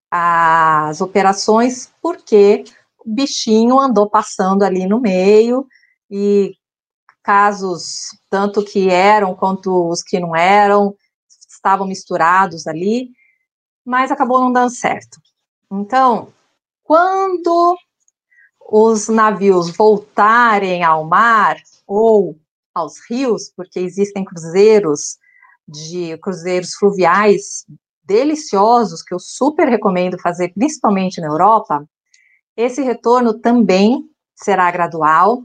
as 0.10 1.02
operações 1.02 1.92
porque 2.02 2.64
o 3.00 3.12
bichinho 3.12 3.80
andou 3.80 4.10
passando 4.10 4.64
ali 4.64 4.86
no 4.86 5.00
meio 5.02 5.68
e 6.10 6.54
casos, 7.24 8.08
tanto 8.30 8.64
que 8.64 8.90
eram 8.90 9.36
quanto 9.36 9.90
os 9.90 10.02
que 10.02 10.20
não 10.20 10.36
eram, 10.36 10.96
estavam 11.50 11.86
misturados 11.86 12.68
ali, 12.68 13.10
mas 13.86 14.12
acabou 14.12 14.40
não 14.40 14.52
dando 14.52 14.70
certo. 14.70 15.20
Então, 15.70 16.32
quando 16.84 17.76
os 18.70 19.08
navios 19.08 19.70
voltarem 19.76 20.84
ao 20.84 21.06
mar 21.06 21.58
ou 21.88 22.38
aos 22.76 23.00
rios, 23.10 23.52
porque 23.56 23.80
existem 23.80 24.26
cruzeiros 24.26 25.18
de 25.68 26.18
cruzeiros 26.18 26.76
fluviais 26.76 27.66
deliciosos 28.04 29.02
que 29.02 29.14
eu 29.14 29.20
super 29.20 29.68
recomendo 29.68 30.20
fazer, 30.20 30.54
principalmente 30.54 31.20
na 31.20 31.28
Europa, 31.28 31.88
esse 32.56 32.82
retorno 32.82 33.34
também 33.34 34.10
será 34.36 34.70
gradual. 34.72 35.44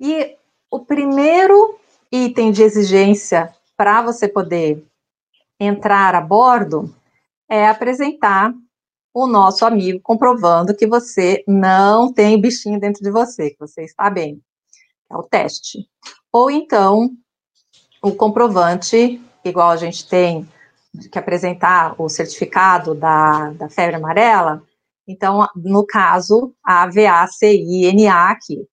E 0.00 0.36
o 0.70 0.80
primeiro 0.80 1.78
item 2.10 2.50
de 2.50 2.62
exigência 2.62 3.54
para 3.76 4.02
você 4.02 4.28
poder 4.28 4.84
entrar 5.58 6.14
a 6.14 6.20
bordo 6.20 6.94
é 7.48 7.66
apresentar 7.66 8.54
o 9.12 9.26
nosso 9.26 9.64
amigo 9.64 10.00
comprovando 10.02 10.74
que 10.74 10.86
você 10.86 11.42
não 11.46 12.12
tem 12.12 12.40
bichinho 12.40 12.78
dentro 12.78 13.02
de 13.02 13.10
você, 13.10 13.50
que 13.50 13.58
você 13.58 13.82
está 13.84 14.08
bem. 14.10 14.40
É 15.10 15.16
o 15.16 15.22
teste. 15.22 15.86
Ou 16.32 16.50
então, 16.50 17.10
o 18.02 18.12
comprovante, 18.12 19.20
igual 19.44 19.70
a 19.70 19.76
gente 19.76 20.08
tem 20.08 20.48
que 21.10 21.18
apresentar 21.18 21.94
o 22.00 22.08
certificado 22.08 22.94
da, 22.94 23.50
da 23.52 23.68
febre 23.68 23.96
amarela, 23.96 24.62
então, 25.06 25.48
no 25.56 25.86
caso, 25.86 26.52
a 26.62 26.86
VACINA 26.86 28.30
aqui, 28.30 28.68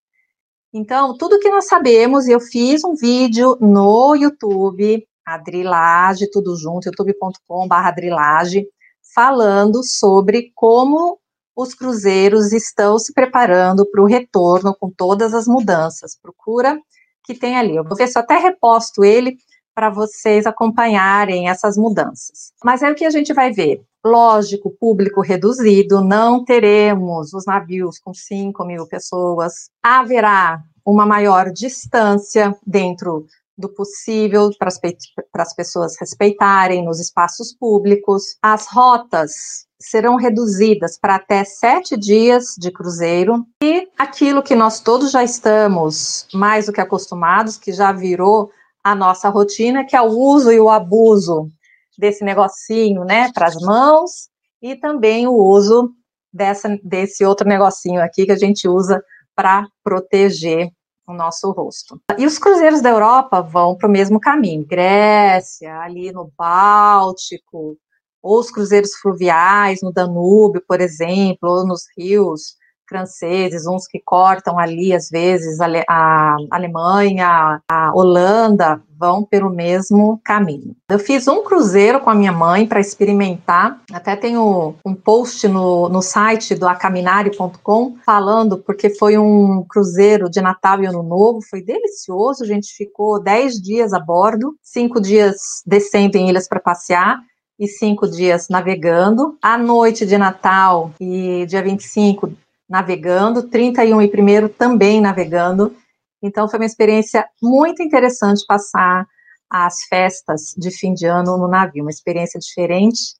então, 0.77 1.17
tudo 1.17 1.39
que 1.39 1.49
nós 1.49 1.67
sabemos, 1.67 2.27
eu 2.27 2.37
fiz 2.37 2.83
um 2.83 2.95
vídeo 2.95 3.57
no 3.61 4.13
YouTube, 4.13 5.07
Adrilage, 5.25 6.29
tudo 6.29 6.53
junto, 6.57 6.87
youtube.com.br 6.87 7.73
Adrilage, 7.73 8.67
falando 9.13 9.83
sobre 9.83 10.51
como 10.55 11.19
os 11.55 11.73
cruzeiros 11.73 12.51
estão 12.51 12.99
se 12.99 13.13
preparando 13.13 13.85
para 13.89 14.01
o 14.01 14.05
retorno 14.05 14.75
com 14.77 14.91
todas 14.91 15.33
as 15.33 15.47
mudanças. 15.47 16.17
Procura 16.21 16.77
que 17.23 17.33
tem 17.33 17.57
ali. 17.57 17.75
Eu 17.75 17.83
vou 17.83 17.95
ver 17.95 18.07
se 18.07 18.17
eu 18.17 18.21
até 18.21 18.37
reposto 18.37 19.03
ele 19.03 19.37
para 19.73 19.89
vocês 19.89 20.45
acompanharem 20.45 21.49
essas 21.49 21.77
mudanças. 21.77 22.53
Mas 22.63 22.81
é 22.81 22.89
o 22.89 22.95
que 22.95 23.05
a 23.05 23.09
gente 23.09 23.33
vai 23.33 23.51
ver. 23.51 23.81
Lógico, 24.03 24.69
público 24.69 25.21
reduzido, 25.21 26.03
não 26.03 26.45
teremos 26.45 27.33
os 27.33 27.45
navios 27.45 27.99
com 27.99 28.13
5 28.13 28.63
mil 28.63 28.87
pessoas, 28.87 29.69
haverá 29.83 30.61
uma 30.85 31.05
maior 31.05 31.51
distância 31.51 32.55
dentro 32.65 33.25
do 33.57 33.69
possível 33.69 34.49
para 34.59 35.43
as 35.43 35.55
pessoas 35.55 35.95
respeitarem 35.99 36.83
nos 36.83 36.99
espaços 36.99 37.53
públicos. 37.53 38.37
As 38.41 38.67
rotas 38.67 39.65
serão 39.79 40.15
reduzidas 40.15 40.97
para 40.97 41.15
até 41.15 41.43
sete 41.43 41.97
dias 41.97 42.55
de 42.57 42.71
cruzeiro 42.71 43.45
e 43.61 43.87
aquilo 43.97 44.43
que 44.43 44.55
nós 44.55 44.79
todos 44.79 45.11
já 45.11 45.23
estamos 45.23 46.27
mais 46.33 46.65
do 46.65 46.73
que 46.73 46.81
acostumados, 46.81 47.57
que 47.57 47.71
já 47.71 47.91
virou 47.91 48.51
a 48.83 48.93
nossa 48.93 49.29
rotina, 49.29 49.85
que 49.85 49.95
é 49.95 50.01
o 50.01 50.11
uso 50.11 50.51
e 50.51 50.59
o 50.59 50.69
abuso 50.69 51.49
desse 51.97 52.23
negocinho, 52.23 53.03
né, 53.03 53.31
para 53.33 53.47
as 53.47 53.55
mãos, 53.55 54.29
e 54.61 54.75
também 54.75 55.27
o 55.27 55.33
uso 55.33 55.91
dessa, 56.31 56.77
desse 56.83 57.23
outro 57.23 57.47
negocinho 57.47 58.01
aqui 58.01 58.25
que 58.25 58.31
a 58.31 58.37
gente 58.37 58.67
usa 58.67 59.01
para 59.35 59.65
proteger 59.83 60.69
o 61.07 61.13
nosso 61.13 61.51
rosto. 61.51 61.99
E 62.17 62.25
os 62.25 62.37
cruzeiros 62.37 62.81
da 62.81 62.89
Europa 62.89 63.41
vão 63.41 63.75
para 63.75 63.87
o 63.87 63.91
mesmo 63.91 64.19
caminho, 64.19 64.65
Grécia, 64.65 65.79
ali 65.79 66.11
no 66.11 66.31
Báltico, 66.37 67.77
ou 68.21 68.39
os 68.39 68.49
cruzeiros 68.49 68.95
fluviais 68.95 69.81
no 69.81 69.91
Danúbio, 69.91 70.63
por 70.67 70.81
exemplo, 70.81 71.49
ou 71.49 71.65
nos 71.65 71.83
rios 71.97 72.55
franceses, 72.87 73.67
uns 73.67 73.87
que 73.87 73.99
cortam 74.03 74.57
ali, 74.57 74.93
às 74.93 75.09
vezes, 75.09 75.59
a, 75.59 75.67
a 75.87 76.35
Alemanha, 76.51 77.61
a 77.69 77.91
Holanda, 77.93 78.81
vão 78.97 79.23
pelo 79.23 79.49
mesmo 79.49 80.19
caminho. 80.23 80.75
Eu 80.89 80.99
fiz 80.99 81.27
um 81.27 81.43
cruzeiro 81.43 81.99
com 81.99 82.09
a 82.09 82.15
minha 82.15 82.31
mãe 82.31 82.65
para 82.65 82.79
experimentar, 82.79 83.81
até 83.91 84.15
tenho 84.15 84.75
um 84.85 84.95
post 84.95 85.47
no, 85.47 85.89
no 85.89 86.01
site 86.01 86.55
do 86.55 86.67
acaminari.com 86.67 87.97
falando, 88.05 88.57
porque 88.57 88.89
foi 88.89 89.17
um 89.17 89.65
cruzeiro 89.67 90.29
de 90.29 90.41
Natal 90.41 90.81
e 90.81 90.85
Ano 90.85 91.03
Novo, 91.03 91.39
foi 91.49 91.61
delicioso, 91.61 92.43
a 92.43 92.47
gente 92.47 92.73
ficou 92.75 93.21
10 93.21 93.55
dias 93.55 93.93
a 93.93 93.99
bordo, 93.99 94.55
5 94.63 95.01
dias 95.01 95.35
descendo 95.65 96.17
em 96.17 96.29
ilhas 96.29 96.47
para 96.47 96.59
passear, 96.59 97.19
e 97.59 97.67
cinco 97.67 98.07
dias 98.07 98.49
navegando. 98.49 99.37
À 99.41 99.57
noite 99.57 100.05
de 100.05 100.17
Natal 100.17 100.91
e 100.99 101.45
dia 101.47 101.63
25 101.63 102.31
navegando, 102.69 103.43
31 103.43 104.01
e 104.01 104.07
primeiro 104.07 104.49
também 104.49 104.99
navegando. 104.99 105.75
Então 106.21 106.49
foi 106.49 106.59
uma 106.59 106.65
experiência 106.65 107.27
muito 107.41 107.83
interessante 107.83 108.45
passar 108.47 109.05
as 109.49 109.83
festas 109.83 110.53
de 110.57 110.71
fim 110.71 110.93
de 110.93 111.05
ano 111.05 111.37
no 111.37 111.47
navio, 111.47 111.83
uma 111.83 111.91
experiência 111.91 112.39
diferente 112.39 113.15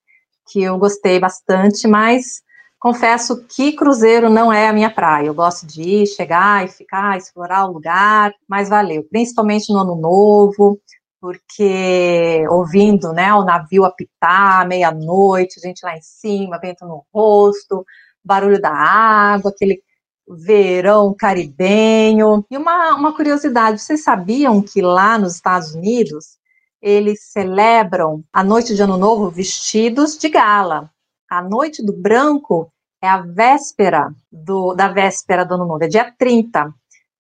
que 0.47 0.61
eu 0.61 0.77
gostei 0.77 1.19
bastante, 1.19 1.87
mas 1.87 2.41
confesso 2.79 3.43
que 3.47 3.73
cruzeiro 3.73 4.29
não 4.29 4.51
é 4.53 4.67
a 4.67 4.73
minha 4.73 4.89
praia. 4.89 5.27
Eu 5.27 5.33
gosto 5.33 5.65
de 5.65 5.81
ir, 5.81 6.07
chegar 6.07 6.63
e 6.65 6.67
ficar, 6.67 7.17
explorar 7.17 7.65
o 7.65 7.73
lugar, 7.73 8.33
mas 8.47 8.69
valeu, 8.69 9.03
principalmente 9.09 9.71
no 9.73 9.79
ano 9.79 9.95
novo, 9.95 10.79
porque 11.19 12.45
ouvindo, 12.49 13.11
né, 13.11 13.33
o 13.33 13.43
navio 13.43 13.85
apitar 13.85 14.67
meia-noite, 14.67 15.59
gente 15.59 15.83
lá 15.83 15.97
em 15.97 16.01
cima, 16.01 16.59
vento 16.59 16.85
no 16.85 17.03
rosto, 17.11 17.83
barulho 18.25 18.59
da 18.59 18.71
água, 18.71 19.51
aquele 19.51 19.81
verão 20.27 21.15
caribenho. 21.17 22.45
E 22.49 22.57
uma, 22.57 22.95
uma 22.95 23.15
curiosidade, 23.15 23.81
vocês 23.81 24.03
sabiam 24.03 24.61
que 24.61 24.81
lá 24.81 25.17
nos 25.17 25.35
Estados 25.35 25.75
Unidos 25.75 26.37
eles 26.81 27.31
celebram 27.31 28.23
a 28.31 28.43
noite 28.43 28.75
de 28.75 28.81
Ano 28.81 28.97
Novo 28.97 29.29
vestidos 29.29 30.17
de 30.17 30.29
gala. 30.29 30.89
A 31.29 31.41
noite 31.41 31.83
do 31.83 31.93
branco 31.93 32.71
é 33.01 33.07
a 33.07 33.21
véspera 33.21 34.13
do, 34.31 34.73
da 34.73 34.87
véspera 34.87 35.45
do 35.45 35.55
Ano 35.55 35.65
Novo, 35.65 35.83
é 35.83 35.87
dia 35.87 36.13
30. 36.17 36.73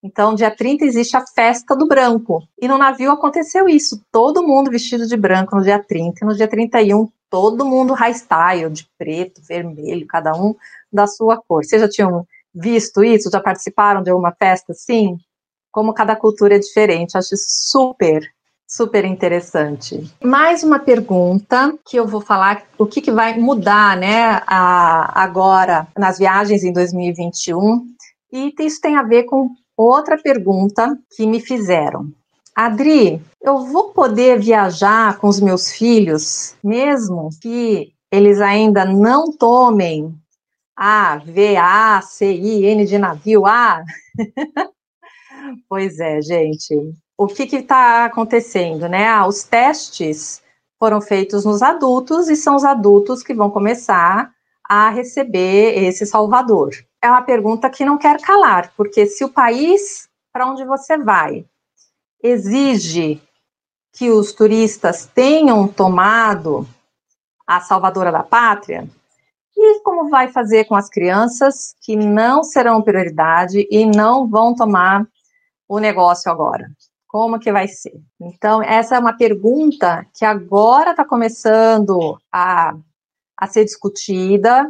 Então, 0.03 0.35
dia 0.35 0.55
30 0.55 0.85
existe 0.85 1.17
a 1.17 1.25
festa 1.25 1.75
do 1.75 1.87
branco. 1.87 2.47
E 2.61 2.67
no 2.67 2.77
navio 2.77 3.11
aconteceu 3.11 3.67
isso. 3.67 3.99
Todo 4.11 4.45
mundo 4.45 4.69
vestido 4.69 5.07
de 5.07 5.17
branco 5.17 5.55
no 5.55 5.63
dia 5.63 5.79
30. 5.79 6.23
E 6.23 6.27
no 6.27 6.35
dia 6.35 6.47
31, 6.47 7.09
todo 7.27 7.65
mundo 7.65 7.95
high 7.95 8.13
style, 8.13 8.69
de 8.69 8.87
preto, 8.99 9.41
vermelho, 9.41 10.05
cada 10.05 10.33
um 10.35 10.55
da 10.95 11.05
sua 11.05 11.37
cor. 11.37 11.63
Vocês 11.63 11.81
já 11.81 11.89
tinham 11.89 12.25
visto 12.53 13.03
isso? 13.03 13.29
Já 13.29 13.39
participaram 13.39 14.01
de 14.01 14.09
alguma 14.09 14.31
festa 14.31 14.71
assim? 14.71 15.17
Como 15.71 15.93
cada 15.93 16.15
cultura 16.15 16.55
é 16.55 16.59
diferente, 16.59 17.17
acho 17.17 17.35
super, 17.35 18.23
super 18.65 19.03
interessante. 19.03 20.09
Mais 20.23 20.63
uma 20.63 20.79
pergunta 20.79 21.77
que 21.85 21.97
eu 21.97 22.07
vou 22.07 22.21
falar, 22.21 22.63
o 22.77 22.85
que, 22.85 23.01
que 23.01 23.11
vai 23.11 23.37
mudar, 23.37 23.97
né, 23.97 24.41
a, 24.47 25.21
agora 25.21 25.85
nas 25.97 26.17
viagens 26.17 26.63
em 26.63 26.71
2021, 26.71 27.85
e 28.31 28.53
isso 28.59 28.79
tem 28.81 28.95
a 28.95 29.03
ver 29.03 29.23
com 29.23 29.49
outra 29.77 30.17
pergunta 30.17 30.97
que 31.15 31.27
me 31.27 31.41
fizeram. 31.41 32.07
Adri, 32.55 33.21
eu 33.41 33.65
vou 33.65 33.89
poder 33.89 34.39
viajar 34.39 35.17
com 35.17 35.27
os 35.27 35.41
meus 35.41 35.71
filhos, 35.73 36.55
mesmo 36.63 37.29
que 37.41 37.91
eles 38.09 38.39
ainda 38.39 38.85
não 38.85 39.29
tomem 39.29 40.15
a, 40.75 41.17
V, 41.17 41.55
A, 41.57 42.01
C, 42.01 42.33
I, 42.33 42.65
N 42.65 42.85
de 42.85 42.97
navio, 42.97 43.45
A. 43.45 43.83
pois 45.69 45.99
é, 45.99 46.21
gente. 46.21 46.93
O 47.17 47.27
que 47.27 47.43
está 47.43 48.05
acontecendo, 48.05 48.89
né? 48.89 49.07
Ah, 49.07 49.25
os 49.25 49.43
testes 49.43 50.43
foram 50.77 50.99
feitos 50.99 51.45
nos 51.45 51.61
adultos 51.61 52.29
e 52.29 52.35
são 52.35 52.55
os 52.55 52.65
adultos 52.65 53.23
que 53.23 53.33
vão 53.33 53.49
começar 53.49 54.31
a 54.67 54.89
receber 54.89 55.77
esse 55.83 56.05
salvador. 56.05 56.71
É 57.01 57.09
uma 57.09 57.21
pergunta 57.21 57.69
que 57.69 57.85
não 57.85 57.97
quer 57.97 58.19
calar, 58.19 58.73
porque 58.75 59.05
se 59.05 59.23
o 59.23 59.29
país 59.29 60.09
para 60.33 60.47
onde 60.47 60.65
você 60.65 60.97
vai 60.97 61.45
exige 62.21 63.21
que 63.93 64.09
os 64.09 64.33
turistas 64.33 65.05
tenham 65.05 65.67
tomado 65.67 66.67
a 67.47 67.61
salvadora 67.61 68.11
da 68.11 68.23
pátria, 68.23 68.89
e 69.65 69.81
como 69.81 70.09
vai 70.09 70.29
fazer 70.29 70.65
com 70.65 70.75
as 70.75 70.89
crianças 70.89 71.75
que 71.81 71.95
não 71.95 72.43
serão 72.43 72.81
prioridade 72.81 73.67
e 73.69 73.85
não 73.85 74.27
vão 74.27 74.55
tomar 74.55 75.05
o 75.67 75.79
negócio 75.79 76.31
agora? 76.31 76.69
Como 77.07 77.39
que 77.39 77.51
vai 77.51 77.67
ser? 77.67 77.93
Então, 78.19 78.61
essa 78.61 78.95
é 78.95 78.99
uma 78.99 79.15
pergunta 79.15 80.05
que 80.13 80.25
agora 80.25 80.91
está 80.91 81.05
começando 81.05 82.17
a, 82.31 82.75
a 83.37 83.47
ser 83.47 83.63
discutida 83.63 84.69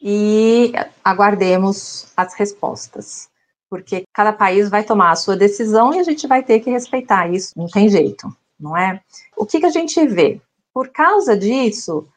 e 0.00 0.72
aguardemos 1.04 2.12
as 2.16 2.34
respostas. 2.34 3.28
Porque 3.68 4.04
cada 4.12 4.32
país 4.32 4.68
vai 4.68 4.82
tomar 4.82 5.10
a 5.10 5.16
sua 5.16 5.36
decisão 5.36 5.94
e 5.94 5.98
a 5.98 6.02
gente 6.02 6.26
vai 6.26 6.42
ter 6.42 6.60
que 6.60 6.70
respeitar 6.70 7.28
isso, 7.28 7.52
não 7.56 7.66
tem 7.66 7.88
jeito, 7.88 8.28
não 8.58 8.76
é? 8.76 9.00
O 9.36 9.46
que, 9.46 9.60
que 9.60 9.66
a 9.66 9.70
gente 9.70 10.04
vê? 10.06 10.40
Por 10.72 10.88
causa 10.88 11.36
disso, 11.36 12.08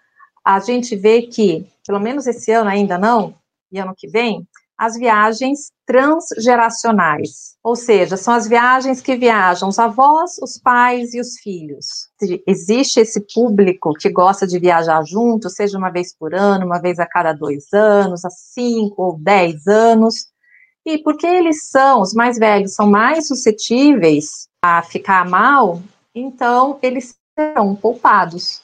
a 0.43 0.59
gente 0.59 0.95
vê 0.95 1.23
que 1.23 1.67
pelo 1.85 1.99
menos 1.99 2.27
esse 2.27 2.51
ano 2.51 2.69
ainda 2.69 2.97
não, 2.97 3.35
e 3.71 3.79
ano 3.79 3.93
que 3.95 4.07
vem, 4.07 4.47
as 4.77 4.95
viagens 4.97 5.71
transgeracionais, 5.85 7.55
ou 7.63 7.75
seja, 7.75 8.17
são 8.17 8.33
as 8.33 8.47
viagens 8.47 9.01
que 9.01 9.15
viajam 9.15 9.69
os 9.69 9.77
avós, 9.77 10.37
os 10.41 10.57
pais 10.57 11.13
e 11.13 11.19
os 11.19 11.37
filhos. 11.39 12.09
Existe 12.47 12.99
esse 12.99 13.21
público 13.33 13.93
que 13.93 14.09
gosta 14.09 14.47
de 14.47 14.59
viajar 14.59 15.03
junto, 15.05 15.49
seja 15.49 15.77
uma 15.77 15.89
vez 15.89 16.15
por 16.17 16.33
ano, 16.33 16.65
uma 16.65 16.81
vez 16.81 16.99
a 16.99 17.05
cada 17.05 17.33
dois 17.33 17.71
anos, 17.71 18.25
a 18.25 18.29
cinco 18.29 19.03
ou 19.03 19.17
dez 19.19 19.67
anos, 19.67 20.27
e 20.85 20.97
porque 20.97 21.27
eles 21.27 21.69
são, 21.69 22.01
os 22.01 22.13
mais 22.13 22.37
velhos, 22.37 22.73
são 22.73 22.89
mais 22.89 23.27
suscetíveis 23.27 24.47
a 24.61 24.81
ficar 24.81 25.29
mal, 25.29 25.81
então 26.15 26.79
eles 26.81 27.15
serão 27.37 27.75
poupados 27.75 28.62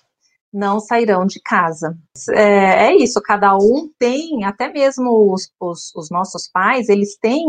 não 0.51 0.79
sairão 0.79 1.25
de 1.25 1.39
casa. 1.41 1.97
É, 2.31 2.88
é, 2.88 2.95
isso, 2.95 3.21
cada 3.21 3.55
um 3.55 3.89
tem, 3.99 4.43
até 4.43 4.71
mesmo 4.71 5.33
os, 5.33 5.51
os, 5.59 5.93
os 5.95 6.09
nossos 6.09 6.49
pais, 6.51 6.89
eles 6.89 7.17
têm 7.17 7.45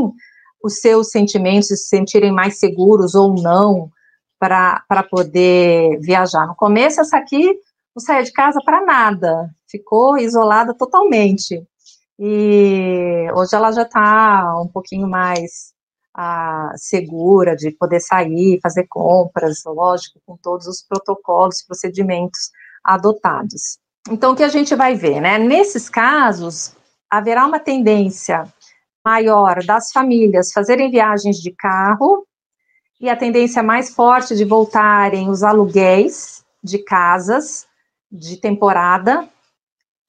os 0.62 0.80
seus 0.80 1.10
sentimentos, 1.10 1.68
se 1.68 1.76
sentirem 1.76 2.30
mais 2.30 2.58
seguros 2.58 3.14
ou 3.14 3.34
não 3.34 3.90
para 4.38 5.02
poder 5.10 5.98
viajar. 6.00 6.46
No 6.46 6.54
começo, 6.54 7.00
essa 7.00 7.16
aqui 7.16 7.58
não 7.94 8.02
saía 8.04 8.22
de 8.22 8.32
casa 8.32 8.60
para 8.64 8.84
nada, 8.84 9.50
ficou 9.68 10.16
isolada 10.18 10.74
totalmente. 10.74 11.62
E 12.18 13.26
hoje 13.34 13.54
ela 13.54 13.72
já 13.72 13.82
está 13.82 14.60
um 14.60 14.68
pouquinho 14.68 15.08
mais 15.08 15.72
ah, 16.14 16.72
segura 16.76 17.56
de 17.56 17.70
poder 17.70 18.00
sair, 18.00 18.60
fazer 18.62 18.86
compras, 18.88 19.62
lógico, 19.64 20.20
com 20.26 20.36
todos 20.36 20.66
os 20.66 20.82
protocolos, 20.82 21.62
procedimentos 21.66 22.50
adotados. 22.84 23.78
Então, 24.10 24.32
o 24.32 24.36
que 24.36 24.42
a 24.42 24.48
gente 24.48 24.74
vai 24.74 24.94
ver, 24.94 25.20
né? 25.20 25.38
Nesses 25.38 25.88
casos, 25.88 26.74
haverá 27.10 27.46
uma 27.46 27.58
tendência 27.58 28.44
maior 29.04 29.64
das 29.64 29.92
famílias 29.92 30.52
fazerem 30.52 30.90
viagens 30.90 31.36
de 31.36 31.50
carro 31.52 32.26
e 33.00 33.08
a 33.08 33.16
tendência 33.16 33.62
mais 33.62 33.94
forte 33.94 34.36
de 34.36 34.44
voltarem 34.44 35.28
os 35.28 35.42
aluguéis 35.42 36.44
de 36.62 36.78
casas 36.78 37.66
de 38.10 38.36
temporada 38.36 39.28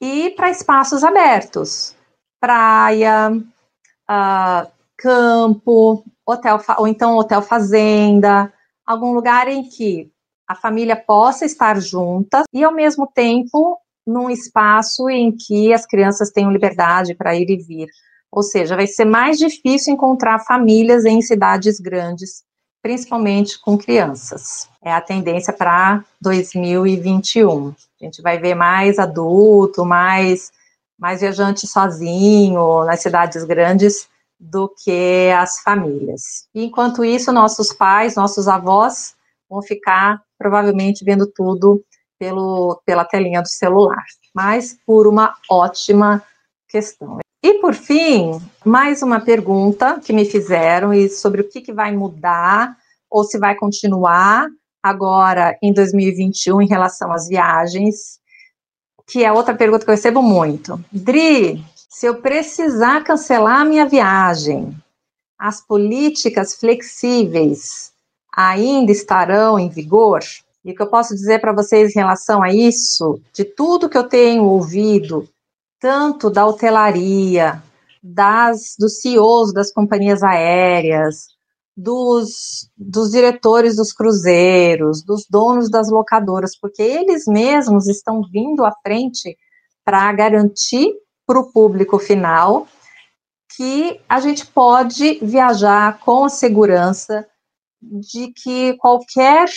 e 0.02 0.32
para 0.32 0.50
espaços 0.50 1.04
abertos, 1.04 1.96
praia, 2.40 3.32
uh, 3.32 4.72
campo, 4.98 6.04
hotel 6.26 6.60
ou 6.78 6.88
então 6.88 7.16
hotel 7.16 7.42
fazenda, 7.42 8.52
algum 8.86 9.14
lugar 9.14 9.48
em 9.48 9.64
que 9.64 10.12
a 10.52 10.56
família 10.56 10.98
possa 10.98 11.46
estar 11.46 11.80
junta 11.80 12.44
e 12.54 12.62
ao 12.62 12.74
mesmo 12.74 13.08
tempo 13.08 13.78
num 14.06 14.30
espaço 14.30 15.10
em 15.10 15.32
que 15.32 15.74
as 15.74 15.86
crianças 15.86 16.30
tenham 16.30 16.52
liberdade 16.52 17.16
para 17.16 17.34
ir 17.34 17.50
e 17.50 17.56
vir. 17.56 17.88
Ou 18.30 18.44
seja, 18.44 18.76
vai 18.76 18.86
ser 18.86 19.06
mais 19.06 19.38
difícil 19.38 19.94
encontrar 19.94 20.40
famílias 20.40 21.06
em 21.06 21.22
cidades 21.22 21.80
grandes, 21.80 22.44
principalmente 22.82 23.62
com 23.62 23.78
crianças. 23.78 24.68
É 24.84 24.92
a 24.92 25.00
tendência 25.00 25.54
para 25.54 26.04
2021. 26.20 27.70
A 28.02 28.04
gente 28.04 28.22
vai 28.22 28.38
ver 28.38 28.56
mais 28.56 29.00
adulto, 29.00 29.86
mais, 29.86 30.52
mais 31.00 31.22
viajante 31.22 31.66
sozinho 31.66 32.84
nas 32.84 33.02
cidades 33.02 33.46
grandes 33.46 34.10
do 34.38 34.68
que 34.68 35.32
as 35.32 35.62
famílias. 35.62 36.48
Enquanto 36.54 37.06
isso, 37.06 37.32
nossos 37.32 37.72
pais, 37.72 38.16
nossos 38.16 38.50
avós 38.50 39.16
vão 39.52 39.62
ficar 39.62 40.22
provavelmente 40.42 41.06
vendo 41.06 41.28
tudo 41.28 41.84
pelo, 42.18 42.82
pela 42.84 43.06
telinha 43.06 43.42
do 43.42 43.48
celular, 43.48 44.04
mas 44.34 44.76
por 44.86 45.06
uma 45.06 45.36
ótima 45.50 46.24
questão. 46.68 47.20
E 47.44 47.56
por 47.56 47.76
fim, 47.76 48.42
mais 48.66 49.04
uma 49.04 49.20
pergunta 49.20 50.00
que 50.00 50.12
me 50.12 50.26
fizeram 50.26 50.92
e 50.94 51.10
sobre 51.10 51.42
o 51.42 51.48
que, 51.48 51.62
que 51.62 51.74
vai 51.74 51.96
mudar 51.96 52.76
ou 53.10 53.24
se 53.24 53.38
vai 53.38 53.56
continuar 53.56 54.48
agora 54.82 55.58
em 55.62 55.72
2021 55.72 56.62
em 56.62 56.68
relação 56.68 57.12
às 57.12 57.28
viagens, 57.28 58.20
que 59.08 59.24
é 59.24 59.32
outra 59.32 59.54
pergunta 59.54 59.86
que 59.86 59.92
eu 59.92 59.96
recebo 59.96 60.22
muito. 60.22 60.84
Dri, 60.92 61.64
se 61.90 62.08
eu 62.08 62.16
precisar 62.16 63.04
cancelar 63.04 63.66
minha 63.66 63.86
viagem, 63.86 64.76
as 65.38 65.60
políticas 65.60 66.56
flexíveis 66.56 67.91
ainda 68.36 68.92
estarão 68.92 69.60
em 69.60 69.70
vigor? 69.70 70.20
E 70.64 70.72
o 70.72 70.76
que 70.76 70.82
eu 70.82 70.88
posso 70.88 71.16
dizer 71.16 71.40
para 71.40 71.54
vocês 71.54 71.96
em 71.96 72.00
relação 72.00 72.42
a 72.42 72.54
isso, 72.54 73.20
de 73.34 73.44
tudo 73.44 73.90
que 73.90 73.98
eu 73.98 74.04
tenho 74.04 74.46
ouvido, 74.46 75.28
tanto 75.80 76.30
da 76.30 76.46
hotelaria, 76.46 77.62
das, 78.02 78.76
dos 78.78 79.02
CEOs 79.02 79.54
das 79.54 79.72
companhias 79.72 80.24
aéreas, 80.24 81.28
dos, 81.76 82.70
dos 82.78 83.12
diretores 83.12 83.76
dos 83.76 83.92
cruzeiros, 83.92 85.04
dos 85.04 85.26
donos 85.30 85.70
das 85.70 85.90
locadoras, 85.90 86.56
porque 86.56 86.82
eles 86.82 87.26
mesmos 87.26 87.88
estão 87.88 88.22
vindo 88.32 88.64
à 88.66 88.72
frente 88.84 89.38
para 89.84 90.12
garantir 90.14 90.94
para 91.26 91.40
o 91.40 91.52
público 91.52 91.98
final 91.98 92.68
que 93.56 94.00
a 94.08 94.20
gente 94.20 94.46
pode 94.46 95.20
viajar 95.22 96.00
com 96.00 96.28
segurança 96.30 97.28
de 97.82 98.32
que 98.34 98.76
qualquer 98.78 99.50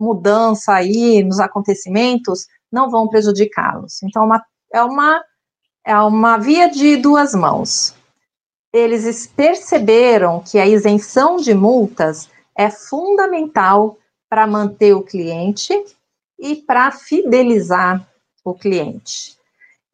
mudança 0.00 0.72
aí 0.72 1.22
nos 1.22 1.38
acontecimentos 1.38 2.46
não 2.70 2.90
vão 2.90 3.08
prejudicá-los. 3.08 4.02
Então, 4.02 4.22
é 4.22 4.26
uma, 4.26 4.44
é, 4.72 4.82
uma, 4.82 5.24
é 5.86 5.96
uma 5.98 6.38
via 6.38 6.68
de 6.68 6.96
duas 6.96 7.34
mãos. 7.34 7.94
Eles 8.72 9.26
perceberam 9.26 10.40
que 10.40 10.58
a 10.58 10.66
isenção 10.66 11.36
de 11.36 11.54
multas 11.54 12.30
é 12.56 12.70
fundamental 12.70 13.98
para 14.28 14.46
manter 14.46 14.94
o 14.94 15.02
cliente 15.02 15.72
e 16.38 16.56
para 16.56 16.90
fidelizar 16.90 18.08
o 18.44 18.54
cliente. 18.54 19.36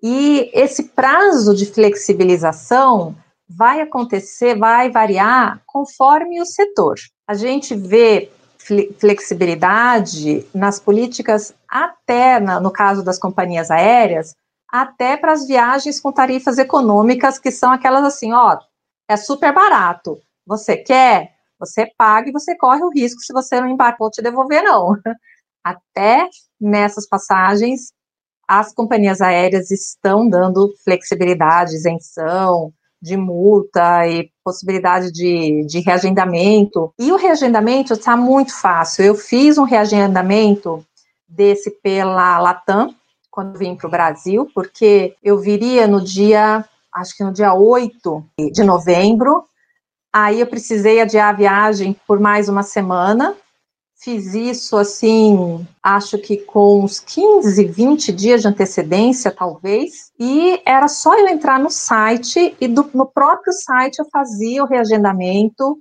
E 0.03 0.51
esse 0.55 0.85
prazo 0.85 1.55
de 1.55 1.67
flexibilização 1.67 3.17
vai 3.49 3.81
acontecer, 3.81 4.59
vai 4.59 4.91
variar 4.91 5.63
conforme 5.67 6.41
o 6.41 6.45
setor. 6.45 6.97
A 7.27 7.35
gente 7.35 7.75
vê 7.75 8.31
flexibilidade 8.99 10.47
nas 10.55 10.79
políticas 10.79 11.55
até, 11.67 12.39
no 12.39 12.71
caso 12.71 13.03
das 13.03 13.19
companhias 13.19 13.71
aéreas, 13.71 14.35
até 14.71 15.17
para 15.17 15.33
as 15.33 15.47
viagens 15.47 15.99
com 15.99 16.13
tarifas 16.13 16.59
econômicas, 16.59 17.39
que 17.39 17.51
são 17.51 17.73
aquelas 17.73 18.05
assim, 18.05 18.33
ó, 18.33 18.59
é 19.09 19.17
super 19.17 19.55
barato. 19.55 20.21
Você 20.47 20.77
quer? 20.77 21.33
Você 21.59 21.91
paga 21.97 22.29
e 22.29 22.33
você 22.33 22.55
corre 22.55 22.83
o 22.83 22.91
risco 22.91 23.21
se 23.21 23.33
você 23.33 23.61
não 23.61 23.69
embarcou 23.69 24.11
te 24.11 24.21
devolver, 24.21 24.63
não. 24.63 24.95
Até 25.65 26.29
nessas 26.61 27.09
passagens, 27.09 27.93
as 28.47 28.73
companhias 28.73 29.21
aéreas 29.21 29.71
estão 29.71 30.29
dando 30.29 30.73
flexibilidade, 30.85 31.75
isenção, 31.75 32.73
de 33.01 33.17
multa 33.17 34.07
e 34.07 34.31
possibilidade 34.45 35.13
de, 35.13 35.65
de 35.67 35.81
reagendamento. 35.81 36.93
E 36.99 37.13
o 37.13 37.17
reagendamento 37.17 37.93
está 37.93 38.17
muito 38.17 38.55
fácil. 38.55 39.05
Eu 39.05 39.15
fiz 39.15 39.57
um 39.57 39.65
reagendamento 39.65 40.85
desse 41.29 41.71
pela 41.71 42.39
Latam, 42.39 42.95
quando 43.31 43.59
vim 43.59 43.77
para 43.77 43.87
o 43.87 43.91
Brasil, 43.91 44.51
porque 44.55 45.15
eu 45.23 45.39
viria 45.39 45.87
no 45.87 46.01
dia, 46.01 46.65
acho 46.93 47.17
que 47.17 47.23
no 47.23 47.33
dia 47.33 47.55
8 47.55 48.25
de 48.53 48.65
novembro. 48.65 49.45
Aí 50.13 50.41
eu 50.41 50.47
precisei 50.47 51.01
adiar 51.01 51.29
a 51.29 51.37
viagem 51.37 51.95
por 52.07 52.19
mais 52.19 52.49
uma 52.49 52.63
semana, 52.63 53.37
Fiz 54.01 54.33
isso 54.33 54.77
assim, 54.77 55.67
acho 55.83 56.19
que 56.19 56.37
com 56.37 56.85
uns 56.85 57.01
15, 57.01 57.65
20 57.65 58.13
dias 58.13 58.43
de 58.43 58.47
antecedência, 58.47 59.29
talvez, 59.29 60.13
e 60.17 60.63
era 60.65 60.87
só 60.87 61.19
eu 61.19 61.27
entrar 61.27 61.59
no 61.59 61.69
site 61.69 62.57
e 62.61 62.69
do, 62.69 62.89
no 62.95 63.07
próprio 63.07 63.53
site 63.53 63.99
eu 63.99 64.07
fazia 64.09 64.63
o 64.63 64.69
reagendamento, 64.69 65.77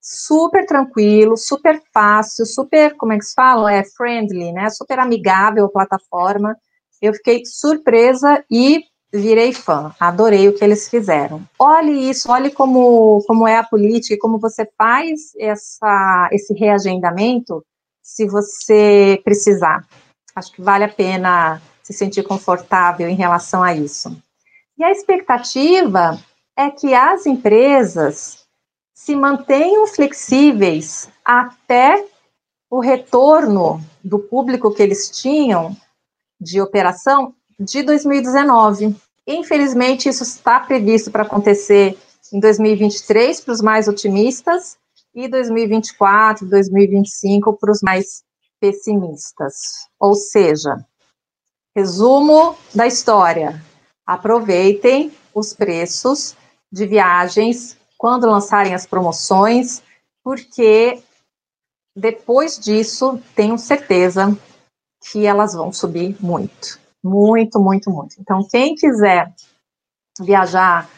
super 0.00 0.66
tranquilo, 0.66 1.36
super 1.36 1.80
fácil, 1.94 2.44
super, 2.44 2.96
como 2.96 3.12
é 3.12 3.18
que 3.18 3.24
se 3.24 3.34
fala? 3.34 3.72
É 3.72 3.84
friendly, 3.84 4.50
né? 4.52 4.68
Super 4.70 4.98
amigável 4.98 5.66
a 5.66 5.70
plataforma. 5.70 6.56
Eu 7.00 7.14
fiquei 7.14 7.44
surpresa 7.46 8.44
e 8.50 8.82
virei 9.12 9.52
fã, 9.52 9.94
adorei 9.98 10.48
o 10.48 10.54
que 10.54 10.64
eles 10.64 10.88
fizeram. 10.88 11.42
Olhe 11.58 12.10
isso, 12.10 12.30
olhe 12.30 12.50
como, 12.50 13.22
como 13.26 13.46
é 13.46 13.56
a 13.56 13.64
política 13.64 14.14
e 14.14 14.18
como 14.18 14.38
você 14.38 14.68
faz 14.78 15.32
essa, 15.38 16.28
esse 16.32 16.54
reagendamento 16.54 17.64
se 18.02 18.26
você 18.26 19.20
precisar. 19.24 19.86
Acho 20.34 20.52
que 20.52 20.62
vale 20.62 20.84
a 20.84 20.88
pena 20.88 21.60
se 21.82 21.92
sentir 21.92 22.22
confortável 22.22 23.08
em 23.08 23.16
relação 23.16 23.62
a 23.62 23.74
isso. 23.74 24.16
E 24.78 24.84
a 24.84 24.90
expectativa 24.90 26.18
é 26.56 26.70
que 26.70 26.94
as 26.94 27.26
empresas 27.26 28.44
se 28.94 29.16
mantenham 29.16 29.86
flexíveis 29.86 31.08
até 31.24 32.04
o 32.70 32.80
retorno 32.80 33.82
do 34.04 34.18
público 34.18 34.72
que 34.72 34.82
eles 34.82 35.10
tinham 35.10 35.76
de 36.40 36.60
operação 36.60 37.34
de 37.60 37.82
2019. 37.82 38.96
Infelizmente, 39.26 40.08
isso 40.08 40.22
está 40.22 40.58
previsto 40.58 41.10
para 41.10 41.22
acontecer 41.22 41.96
em 42.32 42.40
2023 42.40 43.42
para 43.42 43.52
os 43.52 43.60
mais 43.60 43.86
otimistas 43.86 44.78
e 45.14 45.28
2024, 45.28 46.48
2025 46.48 47.52
para 47.58 47.70
os 47.70 47.82
mais 47.82 48.24
pessimistas. 48.58 49.54
Ou 49.98 50.14
seja, 50.14 50.84
resumo 51.76 52.56
da 52.74 52.86
história: 52.86 53.62
aproveitem 54.06 55.12
os 55.34 55.52
preços 55.52 56.34
de 56.72 56.86
viagens 56.86 57.76
quando 57.98 58.26
lançarem 58.30 58.74
as 58.74 58.86
promoções, 58.86 59.82
porque 60.24 61.02
depois 61.94 62.58
disso, 62.58 63.20
tenho 63.34 63.58
certeza 63.58 64.36
que 65.02 65.26
elas 65.26 65.52
vão 65.52 65.72
subir 65.72 66.16
muito. 66.20 66.80
Muito, 67.02 67.58
muito, 67.58 67.90
muito. 67.90 68.16
Então, 68.18 68.46
quem 68.50 68.74
quiser 68.74 69.32
viajar 70.20 70.88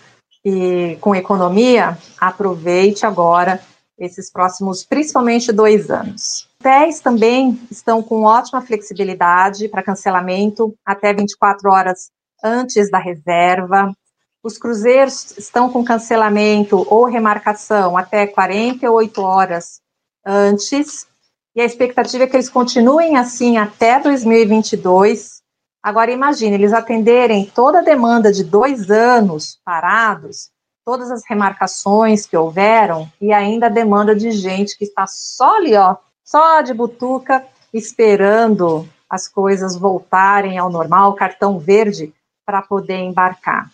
e, 0.45 0.97
com 1.01 1.15
economia, 1.15 1.97
aproveite 2.21 3.07
agora 3.07 3.61
esses 3.99 4.31
próximos, 4.31 4.85
principalmente, 4.85 5.53
dois 5.53 5.91
anos. 5.91 6.49
Hotéis 6.61 7.01
também 7.01 7.61
estão 7.71 8.03
com 8.03 8.23
ótima 8.23 8.63
flexibilidade 8.63 9.69
para 9.69 9.83
cancelamento 9.83 10.75
até 10.85 11.13
24 11.13 11.71
horas 11.71 12.11
antes 12.43 12.91
da 12.91 12.99
reserva. 12.99 13.93
Os 14.43 14.59
cruzeiros 14.59 15.37
estão 15.39 15.71
com 15.71 15.85
cancelamento 15.85 16.85
ou 16.89 17.05
remarcação 17.05 17.97
até 17.97 18.27
48 18.27 19.21
horas 19.23 19.81
antes. 20.27 21.07
E 21.55 21.61
a 21.61 21.65
expectativa 21.65 22.25
é 22.25 22.27
que 22.27 22.35
eles 22.35 22.49
continuem 22.49 23.17
assim 23.17 23.57
até 23.57 24.01
2022, 24.01 25.42
Agora, 25.83 26.13
imagine, 26.13 26.55
eles 26.55 26.73
atenderem 26.73 27.47
toda 27.47 27.81
a 27.81 27.83
demanda 27.83 28.33
de 28.33 28.45
dois 28.45 28.89
anos 28.89 29.59
parados, 29.65 30.51
todas 30.85 31.11
as 31.11 31.25
remarcações 31.29 32.25
que 32.25 32.37
houveram 32.37 33.11
e 33.21 33.33
ainda 33.33 33.67
a 33.67 33.71
demanda 33.71 34.15
de 34.15 34.31
gente 34.31 34.79
que 34.79 34.85
está 34.85 35.07
só 35.09 35.57
ali, 35.57 35.75
ó, 35.75 35.97
só 36.25 36.61
de 36.61 36.73
butuca, 36.73 37.45
esperando 37.73 38.89
as 39.11 39.27
coisas 39.27 39.77
voltarem 39.77 40.57
ao 40.57 40.71
normal, 40.71 41.15
cartão 41.15 41.59
verde, 41.59 42.15
para 42.47 42.63
poder 42.63 42.99
embarcar. 42.99 43.71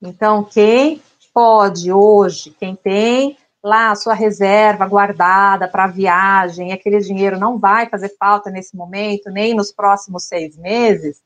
Então, 0.00 0.44
quem 0.44 1.00
pode 1.32 1.92
hoje, 1.92 2.50
quem 2.58 2.74
tem 2.74 3.36
lá 3.62 3.92
a 3.92 3.94
sua 3.94 4.14
reserva 4.14 4.86
guardada 4.86 5.68
para 5.68 5.86
viagem, 5.86 6.72
aquele 6.72 6.98
dinheiro 6.98 7.38
não 7.38 7.58
vai 7.58 7.88
fazer 7.88 8.14
falta 8.18 8.50
nesse 8.50 8.76
momento, 8.76 9.30
nem 9.30 9.54
nos 9.54 9.72
próximos 9.72 10.24
seis 10.24 10.56
meses, 10.56 11.20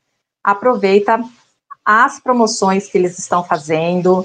aproveita 0.47 1.21
as 1.85 2.21
promoções 2.21 2.87
que 2.87 2.97
eles 2.97 3.19
estão 3.19 3.43
fazendo, 3.43 4.25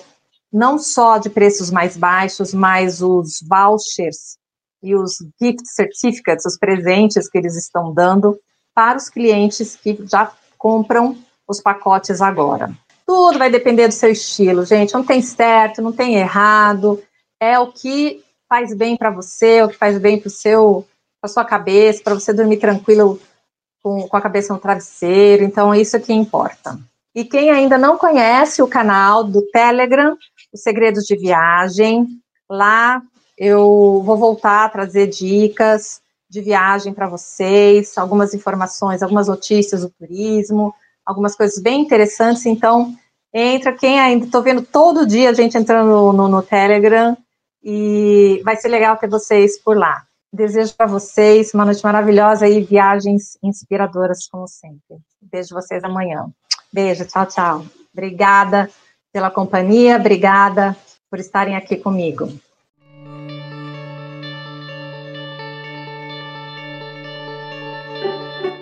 não 0.54 0.78
só 0.78 1.18
de 1.18 1.32
preços 1.32 1.72
mais 1.72 1.98
baixos, 1.98 2.54
mas 2.54 3.02
os 3.02 3.40
vouchers 3.42 4.38
e 4.84 4.96
os 4.96 5.14
gift 5.42 5.66
certificates, 5.66 6.46
os 6.46 6.58
presentes 6.58 7.28
que 7.28 7.40
eles 7.40 7.56
estão 7.56 7.92
dando 7.92 8.40
para 8.74 8.98
os 8.98 9.10
clientes 9.10 9.76
que 9.76 9.98
já 10.06 10.32
compram 10.60 11.18
os 11.48 11.60
pacotes 11.60 12.22
agora. 12.22 12.72
Tudo 13.06 13.40
vai 13.40 13.50
depender 13.50 13.88
do 13.88 13.94
seu 13.94 14.12
estilo, 14.12 14.64
gente. 14.64 14.94
Não 14.94 15.04
tem 15.04 15.22
certo, 15.22 15.82
não 15.82 15.92
tem 15.92 16.16
errado. 16.16 17.02
É 17.40 17.60
o 17.60 17.72
que 17.72 18.24
faz 18.48 18.76
bem 18.76 18.96
para 18.96 19.10
você, 19.10 19.64
o 19.64 19.70
que 19.70 19.78
faz 19.78 19.98
bem 19.98 20.20
para 20.20 20.28
o 20.28 20.32
seu, 20.32 20.86
para 21.20 21.30
sua 21.30 21.44
cabeça, 21.44 22.04
para 22.04 22.14
você 22.14 22.32
dormir 22.32 22.58
tranquilo 22.58 23.20
com, 23.82 24.08
com 24.08 24.18
a 24.18 24.22
cabeça 24.22 24.54
no 24.54 24.60
travesseiro. 24.60 25.44
Então, 25.44 25.74
é 25.74 25.80
isso 25.80 26.00
que 26.00 26.14
importa. 26.14 26.80
E 27.14 27.26
quem 27.26 27.50
ainda 27.50 27.78
não 27.78 27.98
conhece 27.98 28.62
o 28.62 28.68
canal 28.68 29.24
do 29.24 29.42
Telegram, 29.52 30.18
os 30.54 30.62
Segredos 30.62 31.06
de 31.06 31.16
Viagem, 31.16 32.08
lá 32.50 33.02
eu 33.38 34.02
vou 34.06 34.18
voltar 34.18 34.66
a 34.66 34.70
trazer 34.70 35.08
dicas 35.08 36.02
de 36.30 36.42
viagem 36.42 36.94
para 36.94 37.10
vocês, 37.10 37.98
algumas 37.98 38.34
informações, 38.34 39.04
algumas 39.04 39.28
notícias 39.28 39.82
do 39.82 39.90
turismo, 39.90 40.74
algumas 41.06 41.36
coisas 41.36 41.62
bem 41.62 41.82
interessantes. 41.82 42.46
Então, 42.46 42.96
entra, 43.34 43.74
quem 43.74 44.00
ainda, 44.00 44.26
estou 44.26 44.42
vendo 44.42 44.62
todo 44.62 45.06
dia 45.06 45.30
a 45.30 45.34
gente 45.34 45.58
entrando 45.58 45.90
no, 45.90 46.14
no, 46.14 46.28
no 46.30 46.42
Telegram 46.42 47.18
e 47.64 48.42
vai 48.46 48.56
ser 48.56 48.70
legal 48.70 48.96
ter 48.96 49.10
vocês 49.10 49.60
por 49.60 49.78
lá. 49.78 50.04
Desejo 50.34 50.74
para 50.76 50.88
vocês 50.88 51.54
uma 51.54 51.66
noite 51.66 51.84
maravilhosa 51.84 52.48
e 52.48 52.62
viagens 52.62 53.38
inspiradoras, 53.44 54.28
como 54.28 54.48
sempre. 54.48 54.98
Beijo 55.22 55.54
vocês 55.54 55.84
amanhã. 55.84 56.26
Beijo, 56.72 57.06
tchau, 57.06 57.26
tchau. 57.26 57.66
Obrigada 57.92 58.70
pela 59.12 59.30
companhia, 59.30 59.98
obrigada 59.98 60.76
por 61.10 61.20
estarem 61.20 61.58
aqui 61.58 61.76
comigo. 61.76 62.30